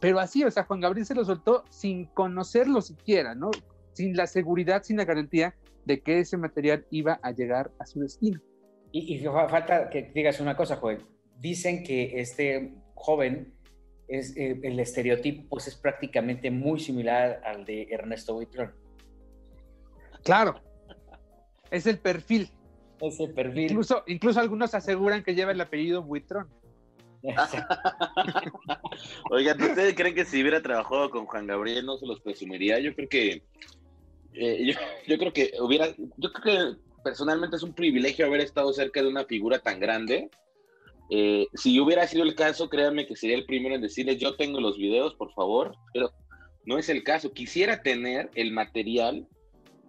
[0.00, 3.50] pero así, o sea, Juan Gabriel se lo soltó sin conocerlo siquiera, ¿no?
[3.92, 8.00] Sin la seguridad, sin la garantía de que ese material iba a llegar a su
[8.00, 8.40] destino.
[8.92, 11.04] Y, y falta que digas una cosa, Joel.
[11.38, 13.54] Dicen que este joven
[14.08, 18.72] es, eh, el estereotipo pues es prácticamente muy similar al de Ernesto Buitrón.
[20.22, 20.60] Claro,
[21.70, 22.50] es el perfil.
[23.00, 23.70] Es el perfil.
[23.70, 26.48] Incluso, incluso algunos aseguran que lleva el apellido Buitrón.
[29.30, 32.78] Oigan, ¿ustedes creen que si hubiera trabajado con Juan Gabriel no se los presumiría?
[32.78, 33.42] Yo creo que
[34.36, 34.74] eh,
[35.06, 39.08] yo, creo que hubiera, yo creo que personalmente es un privilegio haber estado cerca de
[39.08, 40.30] una figura tan grande.
[41.08, 44.60] Eh, si hubiera sido el caso, créanme que sería el primero en decirles, yo tengo
[44.60, 46.10] los videos, por favor, pero
[46.64, 47.32] no es el caso.
[47.32, 49.26] Quisiera tener el material,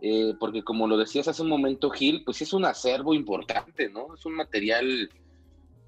[0.02, 4.14] eh, porque como lo decías hace un momento, Gil, pues es un acervo importante, ¿no?
[4.16, 5.10] Es un material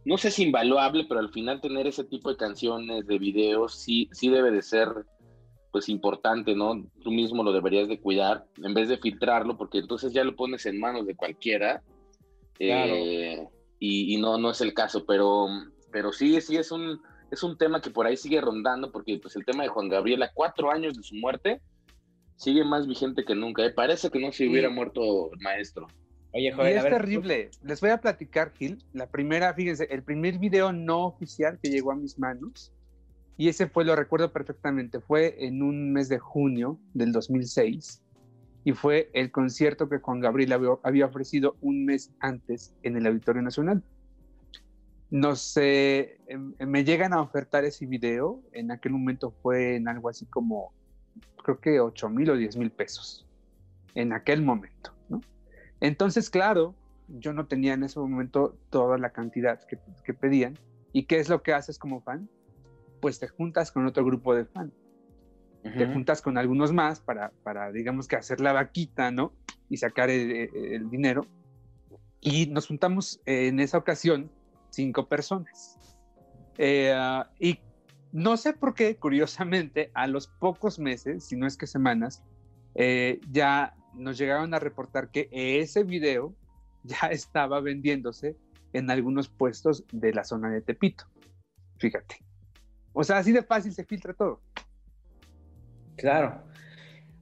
[0.05, 4.09] no sé si invaluable, pero al final tener ese tipo de canciones, de videos, sí,
[4.11, 4.89] sí debe de ser
[5.71, 6.83] pues importante, ¿no?
[7.03, 10.65] Tú mismo lo deberías de cuidar en vez de filtrarlo, porque entonces ya lo pones
[10.65, 11.83] en manos de cualquiera.
[12.57, 15.47] Eh, y, no, no es el caso, pero,
[15.91, 19.35] pero sí, sí es un, es un tema que por ahí sigue rondando, porque pues
[19.35, 21.61] el tema de Juan Gabriel a cuatro años de su muerte
[22.39, 23.65] sigue más vigente que nunca.
[23.65, 23.69] ¿eh?
[23.69, 25.87] Parece que no se hubiera muerto el maestro.
[26.31, 27.51] Oye, joder, es terrible.
[27.63, 28.81] Les voy a platicar, Gil.
[28.93, 32.71] La primera, fíjense, el primer video no oficial que llegó a mis manos,
[33.35, 38.01] y ese fue, lo recuerdo perfectamente, fue en un mes de junio del 2006,
[38.63, 43.41] y fue el concierto que Juan Gabriel había, ofrecido un mes antes en el Auditorio
[43.41, 43.83] Nacional.
[45.09, 50.07] No sé, em, me llegan a ofertar ese video, en aquel momento fue en algo
[50.09, 50.71] así como,
[51.43, 53.25] creo que 8 mil o 10 mil pesos,
[53.95, 55.21] en aquel momento, ¿no?
[55.79, 56.75] Entonces, claro,
[57.07, 60.57] yo no tenía en ese momento toda la cantidad que, pedían.
[60.93, 62.29] ¿Y qué es lo que haces como fan?
[63.01, 64.71] Pues te juntas con otro grupo de fan.
[65.61, 69.33] Te juntas con algunos más para, para, digamos que hacer la vaquita, ¿no?
[69.69, 71.25] Y sacar el, dinero.
[72.21, 74.31] Y nos juntamos en esa ocasión
[74.69, 75.77] cinco personas.
[76.57, 76.95] Eh,
[77.39, 77.59] y
[78.11, 82.23] no sé por qué, curiosamente, a los pocos meses, si no es que semanas,
[82.75, 86.33] eh, ya nos llegaron a reportar que ese video
[86.83, 88.35] ya estaba vendiéndose
[88.73, 91.05] en algunos puestos de la zona de Tepito.
[91.77, 92.17] Fíjate.
[92.93, 94.41] O sea, así de fácil se filtra todo.
[95.95, 96.43] Claro.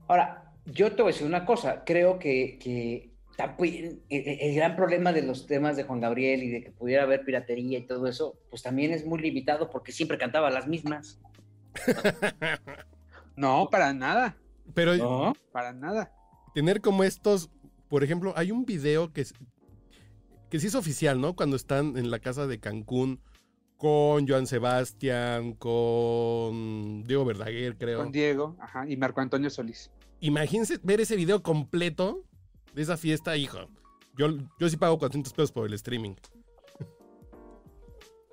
[0.06, 1.84] Ahora, yo te voy a decir una cosa.
[1.84, 6.70] Creo que, que el gran problema de los temas de Juan Gabriel y de que
[6.70, 10.66] pudiera haber piratería y todo eso, pues también es muy limitado porque siempre cantaba las
[10.66, 11.20] mismas.
[13.36, 14.36] no, para nada.
[14.74, 16.12] Pero no, para nada
[16.58, 17.50] tener como estos,
[17.88, 19.24] por ejemplo, hay un video que,
[20.50, 21.36] que sí es oficial, ¿no?
[21.36, 23.20] Cuando están en la casa de Cancún
[23.76, 27.98] con Joan Sebastián, con Diego Verdaguer, creo.
[27.98, 29.92] Con Diego, ajá, y Marco Antonio Solís.
[30.18, 32.24] Imagínense ver ese video completo
[32.78, 33.68] de esa fiesta, hijo.
[34.16, 34.28] Yo,
[34.60, 36.14] yo sí pago 400 pesos por el streaming.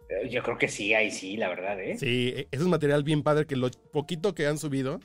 [0.10, 1.98] Eh, yo creo que sí, ahí sí, la verdad, ¿eh?
[1.98, 5.00] Sí, e, es material bien padre que lo poquito que han subido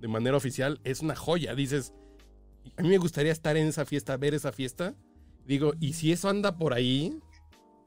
[0.00, 1.54] de manera oficial es una joya.
[1.54, 1.92] Dices,
[2.78, 4.94] a mí me gustaría estar en esa fiesta, ver esa fiesta.
[5.44, 7.20] Digo, y si eso anda por ahí,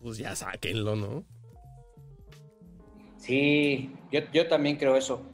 [0.04, 1.26] pues ya sáquenlo, ¿no?
[3.18, 5.26] Sí, yo, yo también creo eso.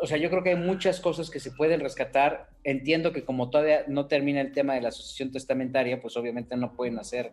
[0.00, 2.48] O sea, yo creo que hay muchas cosas que se pueden rescatar.
[2.64, 6.72] Entiendo que como todavía no termina el tema de la asociación testamentaria, pues obviamente no
[6.72, 7.32] pueden hacer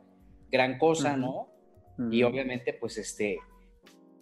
[0.51, 1.49] gran cosa, ¿no?
[2.11, 3.39] Y obviamente, pues este,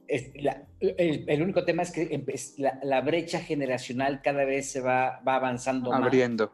[0.08, 2.24] el, único tema es que
[2.58, 6.52] la, brecha generacional cada vez se va, va avanzando Abriendo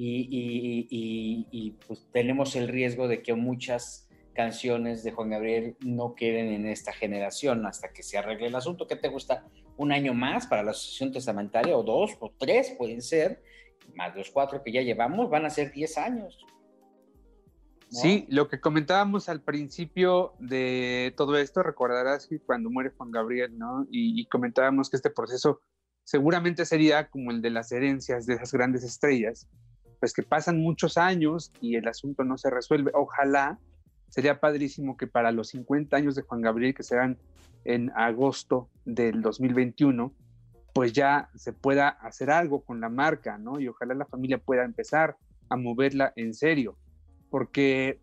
[0.00, 4.07] y, pues tenemos el riesgo de que muchas
[4.38, 8.86] canciones de Juan Gabriel no queden en esta generación hasta que se arregle el asunto.
[8.86, 9.44] ¿Qué te gusta?
[9.76, 13.42] ¿Un año más para la asociación testamentaria o dos o tres pueden ser?
[13.96, 16.38] Más los cuatro que ya llevamos van a ser diez años.
[17.90, 23.58] Sí, lo que comentábamos al principio de todo esto, recordarás que cuando muere Juan Gabriel,
[23.58, 23.88] ¿no?
[23.90, 25.62] y comentábamos que este proceso
[26.04, 29.48] seguramente sería como el de las herencias de esas grandes estrellas,
[29.98, 32.92] pues que pasan muchos años y el asunto no se resuelve.
[32.94, 33.58] Ojalá,
[34.08, 37.18] sería padrísimo que para los 50 años de Juan Gabriel, que serán
[37.64, 40.12] en agosto del 2021,
[40.74, 43.60] pues ya se pueda hacer algo con la marca, ¿no?
[43.60, 45.16] Y ojalá la familia pueda empezar
[45.48, 46.76] a moverla en serio,
[47.30, 48.00] porque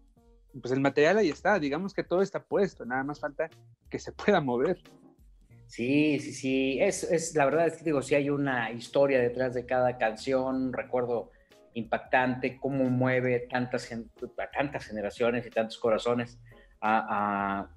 [0.61, 3.49] pues el material ahí está, digamos que todo está puesto, nada más falta
[3.89, 4.81] que se pueda mover.
[5.67, 9.65] Sí, sí, sí, es, la verdad es que digo, si hay una historia detrás de
[9.65, 11.31] cada canción, recuerdo
[11.75, 13.89] impactante, cómo mueve tantas,
[14.53, 16.39] tantas generaciones y tantos corazones
[16.81, 17.69] a,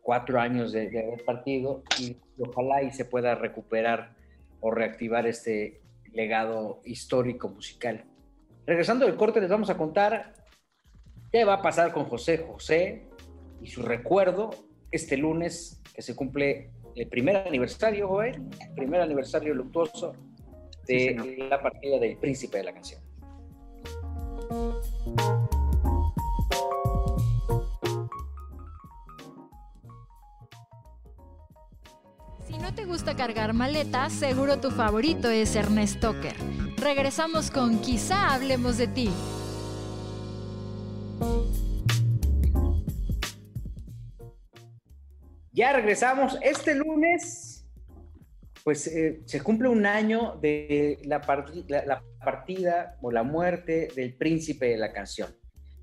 [0.00, 4.16] cuatro años de, haber partido y ojalá y se pueda recuperar
[4.60, 5.80] o reactivar este
[6.12, 8.04] legado histórico musical.
[8.66, 10.34] Regresando del corte les vamos a contar
[11.30, 13.08] qué va a pasar con José José
[13.60, 14.50] y su recuerdo
[14.90, 18.42] este lunes que se cumple el primer aniversario, Joel,
[18.74, 20.14] primer aniversario luctuoso
[20.86, 23.11] de la partida del príncipe de la canción.
[32.46, 36.36] Si no te gusta cargar maletas, seguro tu favorito es Ernest Toker.
[36.76, 39.10] Regresamos con Quizá hablemos de ti.
[45.52, 46.38] Ya regresamos.
[46.42, 47.51] Este lunes,
[48.64, 51.20] pues eh, se cumple un año de la,
[51.68, 55.30] la, partida o la muerte del príncipe de la canción.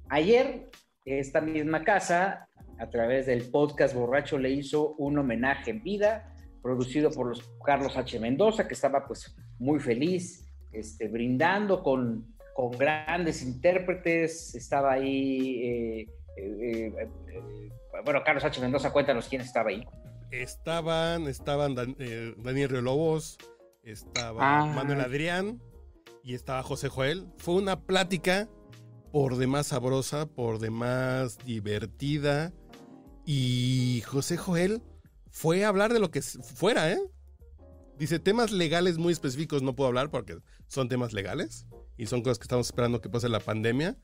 [0.09, 0.69] Ayer,
[1.05, 7.11] esta misma casa, a través del podcast Borracho, le hizo un homenaje en vida, producido
[7.11, 8.19] por los Carlos H.
[8.19, 14.55] Mendoza, que estaba pues muy feliz, este, brindando con, con grandes intérpretes.
[14.55, 15.61] Estaba ahí.
[15.63, 17.09] Eh, eh,
[18.05, 18.61] bueno, Carlos H.
[18.61, 19.85] Mendoza, cuéntanos quién estaba ahí.
[20.31, 23.37] Estaban, estaban Daniel Río Lobos,
[23.83, 24.65] estaba ah.
[24.65, 25.61] Manuel Adrián
[26.23, 27.27] y estaba José Joel.
[27.37, 28.47] Fue una plática
[29.11, 32.53] por demás sabrosa, por demás divertida.
[33.25, 34.83] Y José Joel
[35.31, 36.99] fue a hablar de lo que fuera, ¿eh?
[37.97, 40.37] Dice, temas legales muy específicos no puedo hablar porque
[40.67, 41.65] son temas legales
[41.97, 43.97] y son cosas que estamos esperando que pase la pandemia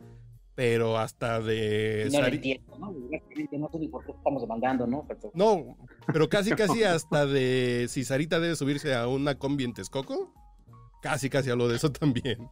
[0.56, 2.08] pero hasta de...
[2.12, 2.92] No lo entiendo, ¿no?
[2.92, 5.06] No sé ni por qué estamos demandando, ¿no?
[5.08, 5.32] Pero...
[5.34, 10.34] No, pero casi, casi hasta de si Sarita debe subirse a una combi en Texcoco.
[11.02, 12.50] Casi, casi habló de eso también.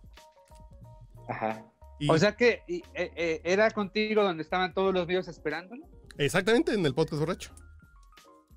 [1.30, 1.66] Ajá.
[2.10, 5.88] O sea que eh, eh, era contigo donde estaban todos los videos esperándolo.
[6.18, 7.52] Exactamente, en el podcast borracho.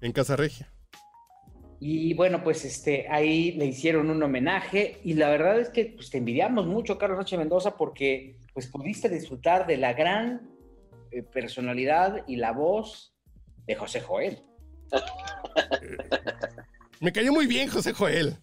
[0.00, 0.72] En Casa Regia.
[1.78, 6.10] Y bueno, pues este, ahí le hicieron un homenaje y la verdad es que pues,
[6.10, 7.36] te envidiamos mucho, Carlos H.
[7.36, 10.48] Mendoza, porque pues pudiste disfrutar de la gran
[11.10, 13.14] eh, personalidad y la voz
[13.66, 14.42] de José Joel.
[17.00, 18.38] Me cayó muy bien José Joel.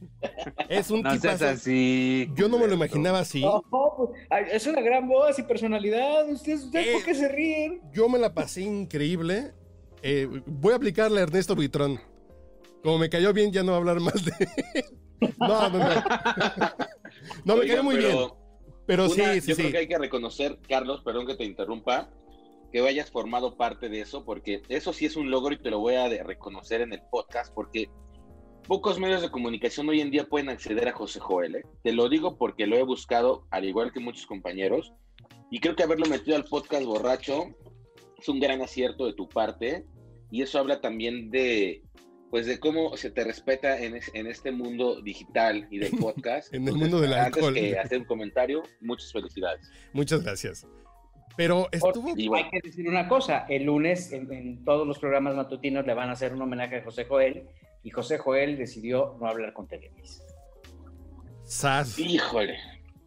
[0.70, 2.30] es un no así.
[2.34, 3.44] Yo no me lo imaginaba así.
[3.70, 4.10] Pues,
[4.50, 6.26] es una gran voz y personalidad.
[6.30, 7.82] ¿Ustedes, ustedes por qué se ríen?
[7.92, 9.52] Yo me la pasé increíble.
[10.02, 12.00] Eh, voy a aplicarle a Ernesto Buitrón.
[12.82, 14.32] Como me cayó bien, ya no voy a hablar más de
[15.38, 16.02] No, no, no.
[17.44, 18.39] No, me cayó muy bien.
[18.90, 22.10] Pero sí, sí, Yo creo que hay que reconocer, Carlos, perdón que te interrumpa,
[22.72, 25.78] que hayas formado parte de eso, porque eso sí es un logro y te lo
[25.78, 27.88] voy a reconocer en el podcast, porque
[28.66, 31.54] pocos medios de comunicación hoy en día pueden acceder a José Joel.
[31.54, 31.62] ¿eh?
[31.84, 34.92] Te lo digo porque lo he buscado, al igual que muchos compañeros,
[35.52, 37.44] y creo que haberlo metido al podcast borracho
[38.18, 39.84] es un gran acierto de tu parte,
[40.32, 41.84] y eso habla también de,
[42.30, 46.54] pues de cómo se te respeta en, en este mundo digital y del podcast.
[46.54, 47.54] en el mundo del antes alcohol.
[47.54, 49.68] que hacer un comentario, muchas felicidades.
[49.92, 50.66] Muchas gracias.
[51.36, 52.14] Pero estuvo...
[52.36, 56.12] Hay que decir una cosa, el lunes en, todos los programas matutinos le van a
[56.12, 57.48] hacer un homenaje a José Joel
[57.82, 60.22] y José Joel decidió no hablar con Televis.
[61.44, 61.98] Sas.
[61.98, 62.58] Híjole.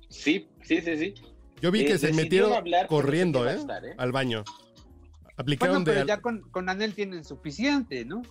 [0.10, 1.14] Sí, sí, sí, sí.
[1.62, 2.52] Yo vi que eh, se metieron
[2.88, 3.56] corriendo, ¿eh?
[3.56, 3.94] ¿eh?
[3.98, 4.44] Al baño.
[5.38, 8.22] Aplicaron bueno, pero ya con, con Anel tienen suficiente, ¿no?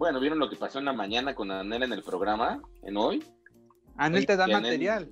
[0.00, 3.22] Bueno, ¿vieron lo que pasó en la mañana con Anel en el programa, en hoy?
[3.98, 5.10] Anel te da material.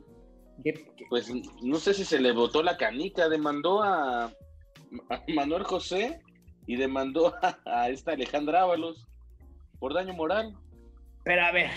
[1.10, 1.30] pues
[1.62, 4.32] no sé si se le botó la canica, demandó a,
[5.28, 6.22] Manuel José
[6.66, 7.34] y demandó
[7.66, 9.06] a, esta Alejandra Ábalos
[9.78, 10.56] por daño moral.
[11.22, 11.70] Pero a ver,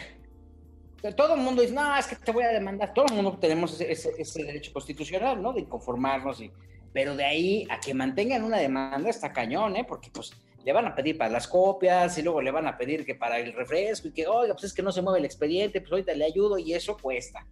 [1.17, 2.93] todo el mundo dice, no, es que te voy a demandar.
[2.93, 5.52] Todo el mundo tenemos ese, ese, derecho constitucional, ¿no?
[5.52, 6.39] De conformarnos.
[6.39, 6.50] Y,
[6.93, 9.86] pero de ahí a que mantengan una demanda está cañón, ¿eh?
[9.86, 10.32] Porque pues
[10.63, 13.39] le van a pedir para las copias y luego le van a pedir que para
[13.39, 16.13] el refresco y que, oiga, pues es que no se mueve el expediente, pues ahorita
[16.13, 17.47] le ayudo y eso cuesta.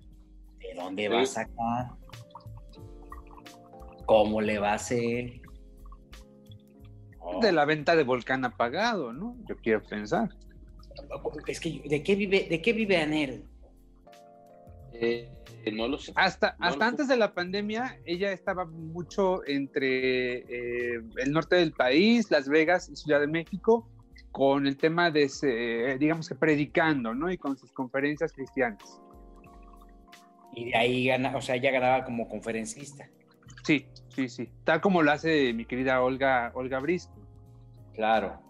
[0.59, 1.87] ¿De dónde va a sacar?
[4.05, 5.41] ¿Cómo le va a hacer?
[7.41, 9.37] De la venta de volcán apagado, ¿no?
[9.47, 10.29] Yo quiero pensar.
[11.47, 13.45] Es que, ¿de qué vive, de qué vive Anel?
[14.93, 15.29] Eh,
[15.71, 16.11] no lo sé.
[16.15, 22.29] Hasta, hasta antes de la pandemia, ella estaba mucho entre eh, el norte del país,
[22.31, 23.87] Las Vegas y Ciudad de México,
[24.31, 27.31] con el tema de, digamos que predicando, ¿no?
[27.31, 29.01] Y con sus conferencias cristianas.
[30.53, 33.07] Y de ahí gana, o sea, ella ganaba como conferencista.
[33.63, 34.49] Sí, sí, sí.
[34.63, 37.15] Tal como lo hace mi querida Olga, Olga Brisco.
[37.93, 38.41] Claro.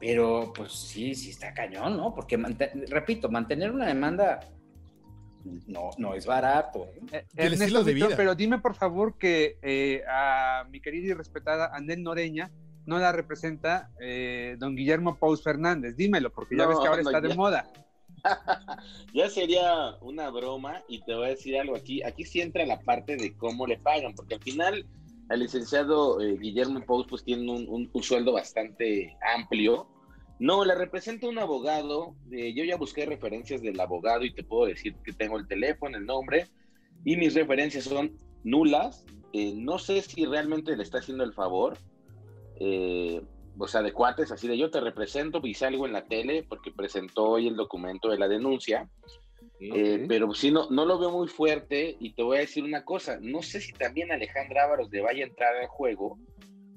[0.00, 2.14] Pero pues sí, sí está cañón, ¿no?
[2.14, 2.36] Porque,
[2.88, 4.40] repito, mantener una demanda
[5.66, 6.88] no, no es barato.
[7.12, 7.26] ¿eh?
[7.36, 12.50] eh pero dime por favor que eh, a mi querida y respetada Andel Noreña
[12.86, 15.96] no la representa eh, don Guillermo Paus Fernández.
[15.96, 17.70] Dímelo, porque ya ves que ahora está de moda.
[19.14, 22.02] ya sería una broma y te voy a decir algo aquí.
[22.02, 24.86] Aquí sí entra la parte de cómo le pagan, porque al final
[25.30, 29.88] el licenciado Guillermo Paus pues tiene un, un, sueldo bastante amplio
[30.38, 32.14] No, la representa un abogado.
[32.32, 35.96] eh, yo ya busqué referencias del abogado y te puedo decir que tengo el teléfono,
[35.96, 36.48] el nombre,
[37.04, 39.04] y mis referencias son nulas.
[39.32, 41.76] Eh, no sé si realmente le está haciendo el favor,
[42.60, 43.20] eh,
[43.58, 46.70] o sea, de cuates, así de yo te represento y salgo en la tele porque
[46.70, 48.88] presentó hoy el documento de la denuncia.
[49.60, 52.84] Eh, pero sí, no, no lo veo muy fuerte y te voy a decir una
[52.84, 56.18] cosa, no sé si también Alejandra Ábalos le vaya a entrar al juego,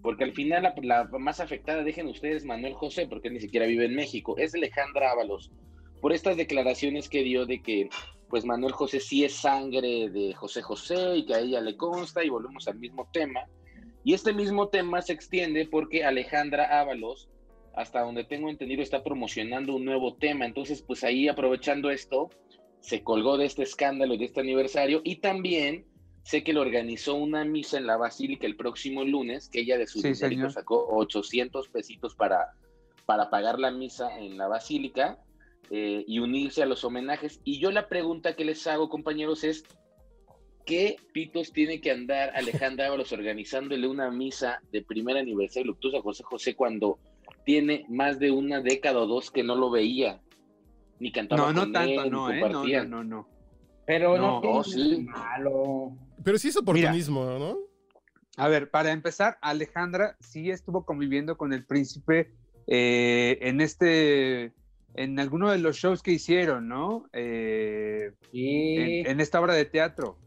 [0.08, 3.94] porque al final la, más afectada, dejen ustedes Manuel José, porque ni siquiera vive en
[3.94, 5.52] México, es Alejandra Ábalos,
[6.00, 7.90] por estas declaraciones que dio de que
[8.30, 12.24] pues Manuel José sí es sangre de José José y que a ella le consta
[12.24, 13.42] y volvemos al mismo tema.
[14.06, 17.28] Y este mismo tema se extiende porque Alejandra Ábalos,
[17.76, 20.46] hasta donde tengo entendido, está promocionando un nuevo tema.
[20.46, 22.30] Entonces, pues ahí aprovechando esto,
[22.80, 25.86] se colgó de este escándalo y de este aniversario y también
[26.28, 29.88] sé que le organizó una misa en la basílica el próximo lunes, que ella de
[29.88, 32.48] su Sí, dinerito sacó 800 pesitos para,
[33.06, 35.20] para pagar la misa en la basílica
[35.70, 37.40] eh, y unirse a los homenajes.
[37.46, 39.64] Y yo la pregunta que les hago, compañeros, es
[40.66, 46.02] ¿qué pitos tiene que andar Alejandra Ábalos organizándole una misa de primer aniversario luctuoso a
[46.02, 47.00] José José cuando
[47.46, 50.20] tiene más de una década o dos que no lo veía?
[51.00, 52.42] Ni cantaba No, no con tanto, él, no, ni ¿eh?
[52.42, 52.90] No, no, compartían.
[52.90, 53.30] no, no.
[53.86, 54.98] Pero no, No, tiene oh, sí.
[55.04, 56.07] malo.
[56.24, 57.58] Pero sí es oportunismo, ¿no?
[58.38, 62.32] A ver, para empezar, Alejandra sí estuvo conviviendo con el príncipe
[62.68, 64.54] eh, en este,
[64.94, 67.10] en alguno de los shows que hicieron, ¿no?
[67.14, 68.76] Eh, Sí.
[68.78, 70.20] en, en esta obra de teatro.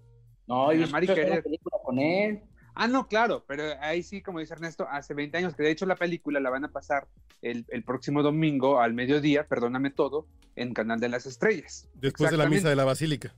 [0.49, 2.41] no, yo la Mari una película con él.
[2.75, 5.87] Ah, no, claro, pero ahí sí, como dice Ernesto, hace 20 años, que de hecho
[5.87, 7.09] la película la van a pasar
[7.43, 10.27] el, el próximo domingo al mediodía, perdóname todo,
[10.57, 11.89] en Canal de las Estrellas.
[11.95, 13.35] Después de la misa de la basílica.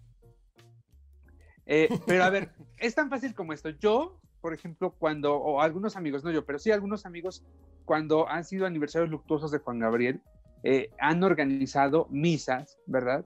[1.67, 3.71] Eh, pero a ver, es tan fácil como esto.
[3.71, 7.43] Yo, por ejemplo, cuando, o algunos amigos, no yo, pero sí algunos amigos,
[7.85, 10.21] cuando han sido aniversarios luctuosos de Juan Gabriel,
[10.65, 13.25] eh, han organizado misas, ¿verdad?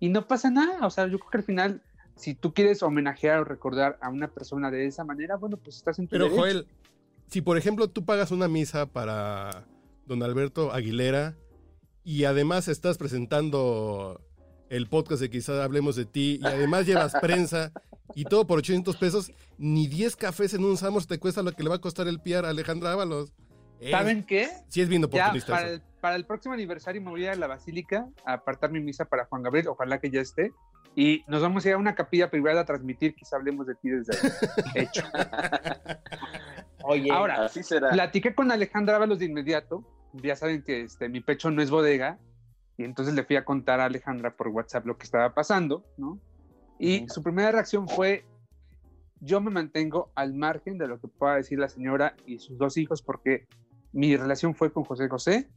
[0.00, 0.86] Y no pasa nada.
[0.86, 1.82] O sea, yo creo que al final,
[2.16, 5.98] si tú quieres homenajear o recordar a una persona de esa manera, bueno, pues estás
[5.98, 6.40] en tu Pero derecho.
[6.40, 6.66] Joel,
[7.28, 9.66] si por ejemplo tú pagas una misa para
[10.06, 11.36] don Alberto Aguilera
[12.02, 14.22] y además estás presentando
[14.70, 17.72] el podcast de quizás hablemos de ti y además llevas prensa
[18.14, 21.62] y todo por 800 pesos, ni 10 cafés en un Samos te cuesta lo que
[21.62, 23.32] le va a costar el PR a Alejandra Ábalos.
[23.90, 24.48] ¿Saben qué?
[24.68, 25.74] Sí es bien Ya, oportunista para eso.
[25.76, 28.80] el, para el próximo aniversario me voy a ir a la Basílica a apartar mi
[28.80, 30.52] misa para Juan Gabriel, ojalá que ya esté.
[30.96, 33.88] Y nos vamos a ir a una capilla privada a transmitir, quizá hablemos de ti
[33.90, 34.32] desde ahí.
[34.74, 35.04] Hecho.
[36.82, 37.90] Oye, Ahora, Así será.
[37.90, 39.84] Platiqué con Alejandra Ábalos de inmediato.
[40.14, 42.18] Ya saben que este, mi pecho no es bodega.
[42.78, 46.20] Y entonces le fui a contar a Alejandra por WhatsApp lo que estaba pasando, ¿no?
[46.78, 47.08] Y Ujú.
[47.08, 48.24] su primera reacción fue,
[49.20, 52.76] yo me mantengo al margen de lo que pueda decir la señora y sus dos
[52.76, 53.48] hijos porque
[53.92, 55.50] mi relación fue con José José.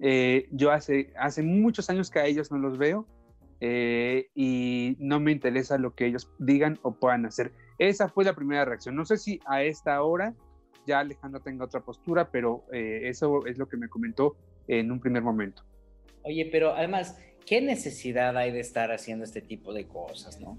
[0.00, 3.06] Eh, yo hace, hace muchos años que a ellos no los veo
[3.60, 7.50] eh, y no me interesa lo que ellos digan o puedan hacer.
[7.78, 8.94] Esa fue la primera reacción.
[8.94, 10.34] No sé si a esta hora
[10.86, 15.00] ya Alejandra tenga otra postura, pero eh, eso es lo que me comentó en un
[15.00, 15.62] primer momento.
[16.28, 20.58] Oye, pero además, ¿qué necesidad hay de estar haciendo este tipo de cosas, no?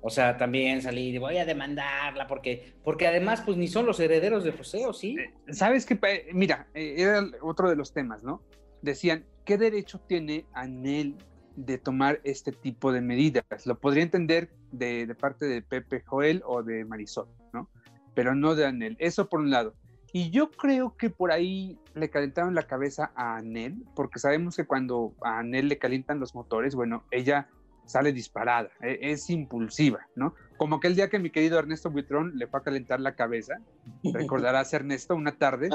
[0.00, 3.98] O sea, también salir y voy a demandarla porque, porque además, pues ni son los
[3.98, 5.16] herederos de José, ¿o sí?
[5.50, 5.96] ¿Sabes qué?
[5.96, 8.40] Pa- Mira, eh, era otro de los temas, ¿no?
[8.82, 11.16] Decían, ¿qué derecho tiene Anel
[11.56, 13.44] de tomar este tipo de medidas?
[13.64, 17.68] Lo podría entender de, de parte de Pepe Joel o de Marisol, ¿no?
[18.14, 18.96] Pero no de Anel.
[19.00, 19.74] Eso por un lado.
[20.16, 24.64] Y yo creo que por ahí le calentaron la cabeza a Anel, porque sabemos que
[24.64, 27.50] cuando a Anel le calientan los motores, bueno, ella
[27.84, 30.34] sale disparada, e- es impulsiva, ¿no?
[30.56, 33.60] Como aquel día que mi querido Ernesto Buitrón le fue a calentar la cabeza,
[34.14, 35.68] recordarás Ernesto una tarde,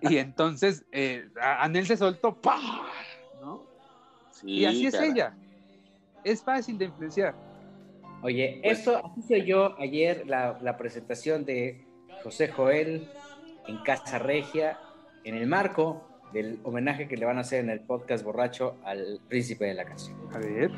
[0.00, 2.56] y entonces eh, Anel se soltó, ¡pah!
[3.42, 3.66] ¿no?
[4.30, 5.36] Sí, Y así es ella,
[6.24, 7.34] es fácil de influenciar.
[8.22, 11.86] Oye, esto, así se oyó ayer la, la presentación de
[12.22, 13.06] José Joel
[13.66, 14.78] en Casa Regia,
[15.24, 19.20] en el marco del homenaje que le van a hacer en el podcast borracho al
[19.28, 20.16] príncipe de la canción.
[20.34, 20.70] A ver.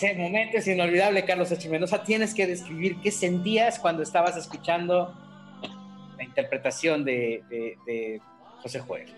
[0.00, 1.68] Ese momento es inolvidable, Carlos H.
[1.68, 2.04] Mendoza.
[2.04, 5.12] Tienes que describir qué sentías cuando estabas escuchando
[6.16, 8.20] la interpretación de,
[8.62, 9.08] José Joel.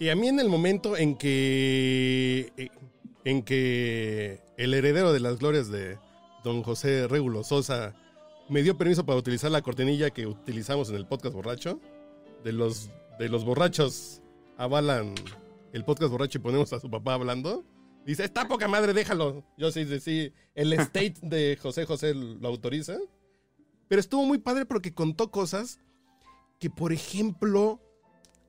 [0.00, 2.50] Y a mí en el momento en que
[3.24, 5.98] en que el heredero de las glorias de
[6.42, 7.94] don José Régulo Sosa
[8.48, 11.78] me dio permiso para utilizar la cortinilla que utilizamos en el podcast borracho,
[12.42, 12.90] de los
[13.20, 14.20] de los borrachos
[14.56, 15.14] avalan
[15.72, 17.64] el podcast borracho y ponemos a su papá hablando.
[18.04, 19.44] Dice, está poca madre, déjalo.
[19.56, 20.32] Yo sí, sí, sí.
[20.54, 22.96] El state de José José lo autoriza.
[23.88, 25.80] Pero estuvo muy padre porque contó cosas
[26.58, 27.80] que, por ejemplo,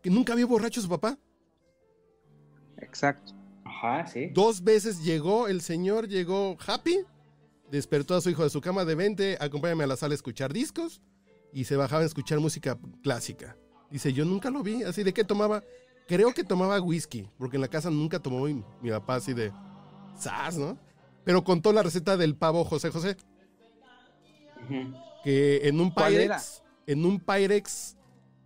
[0.01, 1.17] que nunca vio borracho su papá.
[2.77, 3.33] Exacto.
[3.63, 4.29] Ajá, sí.
[4.33, 6.99] Dos veces llegó, el señor llegó happy,
[7.71, 10.53] despertó a su hijo de su cama de 20, acompáñame a la sala a escuchar
[10.53, 11.01] discos
[11.51, 13.57] y se bajaba a escuchar música clásica.
[13.89, 15.63] Dice, yo nunca lo vi, así de qué tomaba.
[16.07, 19.51] Creo que tomaba whisky, porque en la casa nunca tomó mi, mi papá así de
[20.17, 20.77] sas, ¿no?
[21.23, 23.17] Pero contó la receta del pavo José José,
[25.23, 25.93] que en un.
[25.93, 27.97] Pyrex, en un Pyrex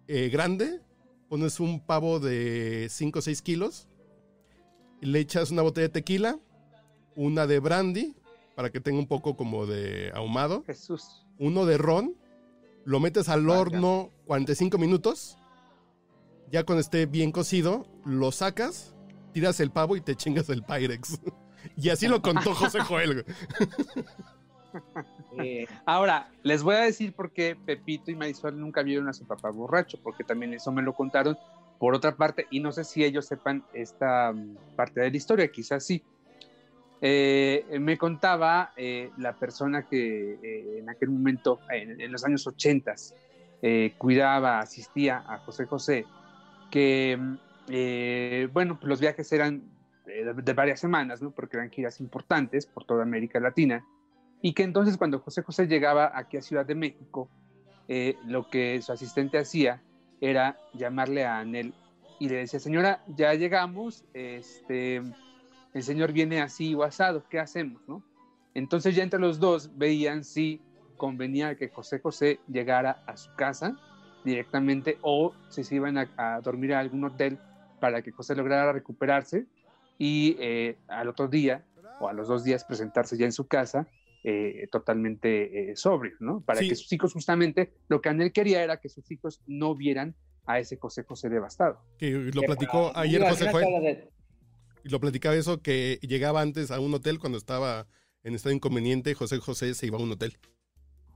[0.08, 0.82] eh, grande,
[1.28, 3.88] pones un pavo de 5 o 6 kilos,
[5.02, 6.40] le echas una botella de tequila,
[7.16, 8.16] una de brandy,
[8.56, 11.26] para que tenga un poco como de ahumado, Jesús.
[11.38, 12.16] uno de ron,
[12.86, 13.76] lo metes al Válgame.
[13.78, 15.38] horno 45 minutos,
[16.52, 18.96] ya cuando esté bien cocido, lo sacas,
[19.34, 21.20] tiras el pavo y te chingas el Pyrex.
[21.78, 23.26] y así lo contó José Joel.
[25.38, 29.26] Eh, Ahora, les voy a decir por qué Pepito y Marisol nunca vieron a su
[29.26, 31.38] papá borracho, porque también eso me lo contaron
[31.80, 35.48] por otra parte, y no sé si ellos sepan esta mm, parte de la historia,
[35.50, 36.04] quizás sí.
[37.02, 42.46] Eh, me contaba eh, la persona que eh, en aquel momento, en, en los años
[42.46, 42.94] 80,
[43.62, 46.06] eh, cuidaba, asistía a José José,
[46.70, 47.38] que, mm,
[47.70, 49.64] eh, bueno, pues los viajes eran
[50.08, 51.32] eh, de, varias semanas, ¿no?
[51.32, 53.86] Porque eran giras importantes por toda América Latina
[54.42, 57.30] y que entonces cuando José José llegaba aquí a Ciudad de México,
[57.88, 59.82] eh, lo que su asistente hacía
[60.22, 61.74] era llamarle a Anel
[62.20, 65.02] y le decía, señora, ya llegamos, este,
[65.74, 67.82] el señor viene así o asado, ¿qué hacemos?
[67.88, 68.04] No?
[68.54, 70.62] Entonces ya entre los dos veían si
[70.98, 73.78] convenía que José José llegara a su casa
[74.24, 77.40] directamente o si se iban a, a dormir a algún hotel
[77.80, 79.46] para que José lograra recuperarse
[79.98, 81.66] y eh, al otro día
[82.00, 83.88] o a los dos días presentarse ya en su casa
[84.24, 86.42] eh, totalmente eh, sobrio, ¿no?
[86.42, 86.70] Para Sí.
[86.70, 90.16] que sus hijos justamente, lo que Anel quería era que sus hijos no vieran
[90.46, 91.80] a ese José José devastado.
[91.98, 94.10] Que lo platicó ayer José Joel.
[94.84, 97.88] Y lo platicaba eso, que llegaba antes a un hotel cuando estaba
[98.24, 100.38] en estado inconveniente, José José se iba a un hotel.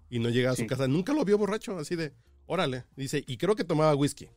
[0.10, 0.68] Y no llegaba a su Sí.
[0.68, 0.88] casa.
[0.88, 2.14] Nunca lo vio borracho, así de,
[2.46, 2.84] órale.
[2.96, 4.28] Dice, y creo que tomaba whisky.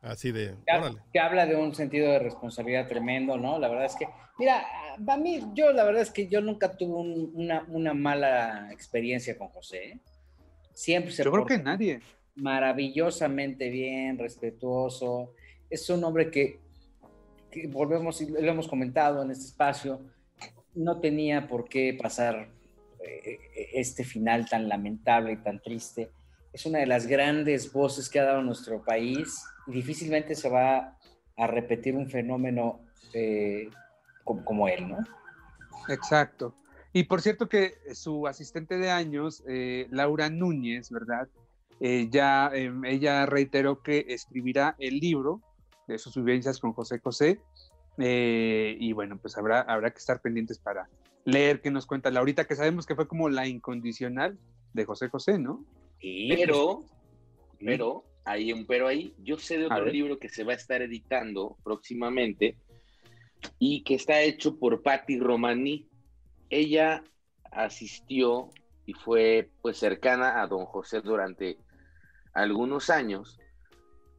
[0.00, 0.98] Así de, que, órale.
[1.12, 3.58] que habla de un sentido de responsabilidad tremendo, ¿no?
[3.58, 4.06] La verdad es que,
[4.38, 4.64] mira,
[5.06, 9.36] a mí, yo la verdad es que yo nunca tuve un- una, una mala experiencia
[9.36, 9.84] con José.
[9.90, 10.00] ¿eh?
[10.72, 12.00] Siempre se Yo creo portó que nadie.
[12.36, 15.34] maravillosamente bien, respetuoso.
[15.68, 16.60] Es un hombre que,
[17.50, 20.00] que volvemos, y lo hemos comentado en este espacio,
[20.74, 22.48] no tenía por qué pasar
[23.04, 23.38] eh,
[23.74, 26.10] este final tan lamentable y tan triste.
[26.52, 30.96] Es una de las grandes voces que ha dado nuestro país y difícilmente se va
[31.36, 32.80] a repetir un fenómeno
[33.12, 33.70] eh,
[34.24, 34.98] como, él, ¿no?
[35.88, 36.54] Exacto.
[36.92, 41.28] Y por cierto que su asistente de años, eh, Laura Núñez, ¿verdad?
[41.80, 45.40] Eh, ya eh, ella reiteró que escribirá el libro
[45.86, 47.40] de sus vivencias con José José.
[47.98, 50.88] y bueno, pues habrá, habrá que estar pendientes para
[51.24, 54.38] leer qué nos cuenta Laurita, que sabemos que fue como la incondicional
[54.72, 55.64] de José José, ¿no?
[56.00, 59.14] Pero, pues, pero, hay un pero ahí.
[59.18, 62.56] Yo sé de otro libro que se va a estar editando próximamente
[63.58, 65.88] y que está hecho por Patti Romani.
[66.50, 67.02] Ella
[67.50, 68.50] asistió
[68.86, 71.58] y fue pues cercana a don José durante
[72.32, 73.38] algunos años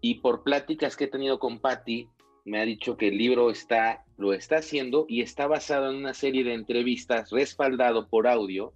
[0.01, 2.07] y por pláticas que he tenido con Patti
[2.45, 6.13] me ha dicho que el libro está lo está haciendo y está basado en una
[6.13, 8.73] serie de entrevistas respaldado por audio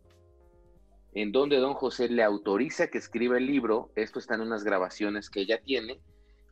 [1.16, 5.30] en donde don José le autoriza que escriba el libro, esto está en unas grabaciones
[5.30, 6.00] que ella tiene,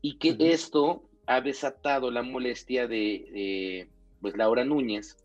[0.01, 3.89] y que esto ha desatado la molestia de, de,
[4.19, 5.17] pues Laura Núñez,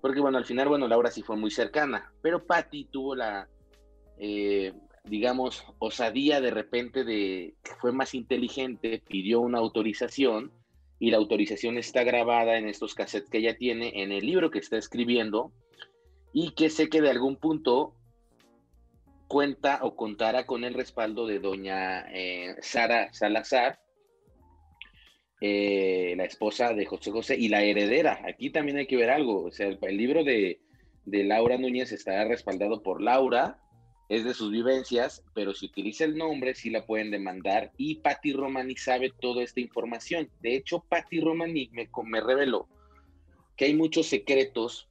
[0.00, 3.48] porque bueno, al final, bueno, Laura sí fue muy cercana, pero Patti tuvo la,
[4.18, 4.72] eh,
[5.04, 10.52] digamos, osadía de repente de que fue más inteligente, pidió una autorización,
[10.98, 14.58] y la autorización está grabada en estos cassettes que ella tiene, en el libro que
[14.58, 15.52] está escribiendo,
[16.32, 17.94] y que sé que de algún punto
[19.26, 23.80] cuenta o contará con el respaldo de doña eh, Sara Salazar,
[25.40, 28.20] eh, la esposa de José José y la heredera.
[28.26, 29.44] Aquí también hay que ver algo.
[29.44, 30.60] O sea, el, libro de,
[31.04, 33.58] de Laura Núñez está respaldado por Laura,
[34.08, 37.72] es de sus vivencias, pero si utiliza el nombre, sí la pueden demandar.
[37.76, 40.30] Y Patti Romani sabe toda esta información.
[40.40, 42.68] De hecho, Patti Romani me, me reveló
[43.56, 44.88] que hay muchos secretos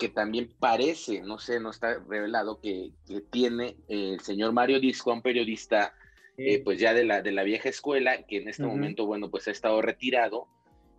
[0.00, 5.12] que también parece, no sé, no está revelado, que, que tiene el señor Mario Disco,
[5.12, 5.94] un periodista,
[6.38, 9.46] eh, pues ya de la, de la vieja escuela, que en este momento, bueno, pues
[9.46, 10.48] ha estado retirado,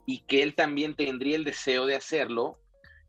[0.05, 2.59] y que él también tendría el deseo de hacerlo.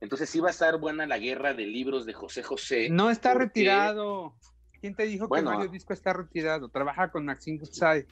[0.01, 2.89] Entonces sí va a estar buena la guerra de libros de José José.
[2.89, 4.35] No está porque- retirado.
[4.81, 5.73] ¿Quién te dijo Bueno, que Mario ah.
[5.75, 6.71] Disco está retirado?
[6.71, 8.07] Trabaja con Maxine Goodside.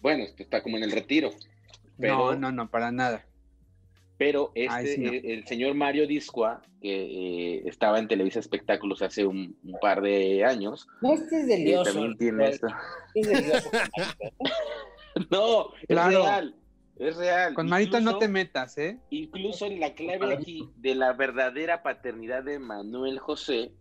[0.00, 1.30] Bueno, está como en el retiro.
[1.98, 3.26] Pero, No, no, no, para nada.
[4.18, 5.12] Pero este, Ay, sí, no.
[5.12, 10.00] el, el señor Mario Discoa, que eh, estaba en Televisa Espectáculos hace un, un par
[10.02, 11.92] de años, No, este es del Dios.
[11.92, 12.66] también tiene esto.
[13.14, 13.68] Es del Dios.
[15.30, 16.22] No, es Claro.
[16.22, 16.54] real.
[16.98, 17.54] Es real.
[17.54, 18.98] Con Marito no te metas, ¿eh?
[19.10, 23.72] Incluso la clave aquí de la verdadera paternidad de Manuel José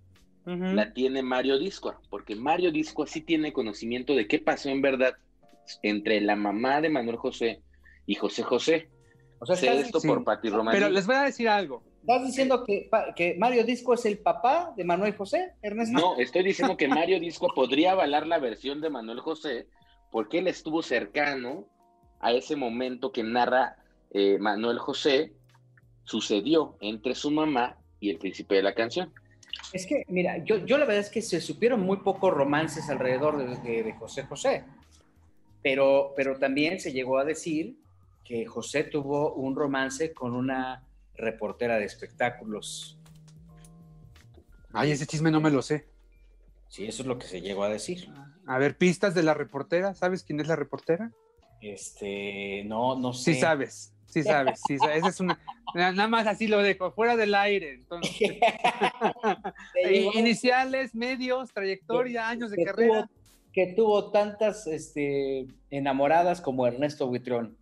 [0.45, 5.15] la tiene Mario Discoa, porque Mario Discoa sí tiene conocimiento de qué pasó en verdad
[5.81, 7.61] entre la mamá de Manuel José
[8.05, 8.89] y José José.
[9.51, 10.07] O sea, estás, esto sí.
[10.07, 10.77] por Pati Romani.
[10.77, 11.83] Pero les voy a decir algo.
[12.01, 15.97] estás diciendo que, Mario Disco es el papá de Manuel José, Ernesto.
[15.97, 19.67] No, estoy diciendo que Mario Disco podría avalar la versión de Manuel José
[20.11, 21.67] porque él estuvo cercano
[22.19, 23.77] a ese momento que narra
[24.11, 25.33] eh, Manuel José
[26.03, 29.11] sucedió entre su mamá y el príncipe de la canción.
[29.73, 33.37] Es que, mira, yo, yo la verdad es que se supieron muy pocos romances alrededor
[33.37, 34.63] de, de- de José José,
[35.61, 37.75] pero, pero también se llegó a decir
[38.25, 42.99] que José tuvo un romance con una reportera de espectáculos.
[44.73, 45.87] Ay, ese chisme no me lo sé.
[46.67, 48.09] Sí, eso es lo que se llegó a decir.
[48.47, 49.93] A ver, pistas de la reportera.
[49.93, 51.11] ¿Sabes quién es la reportera?
[51.61, 53.33] Este, no, no sé.
[53.35, 54.97] Sí sabes, sí sabes, sí sabes.
[54.97, 55.39] Esa es una.
[55.73, 57.73] Nada más así lo dejo, fuera del aire.
[57.75, 62.93] Entonces, i- iniciales, medios, trayectoria, años de que carrera.
[63.03, 63.09] tuvo,
[63.53, 67.57] que tuvo tantas este, enamoradas como Ernesto Buitrón,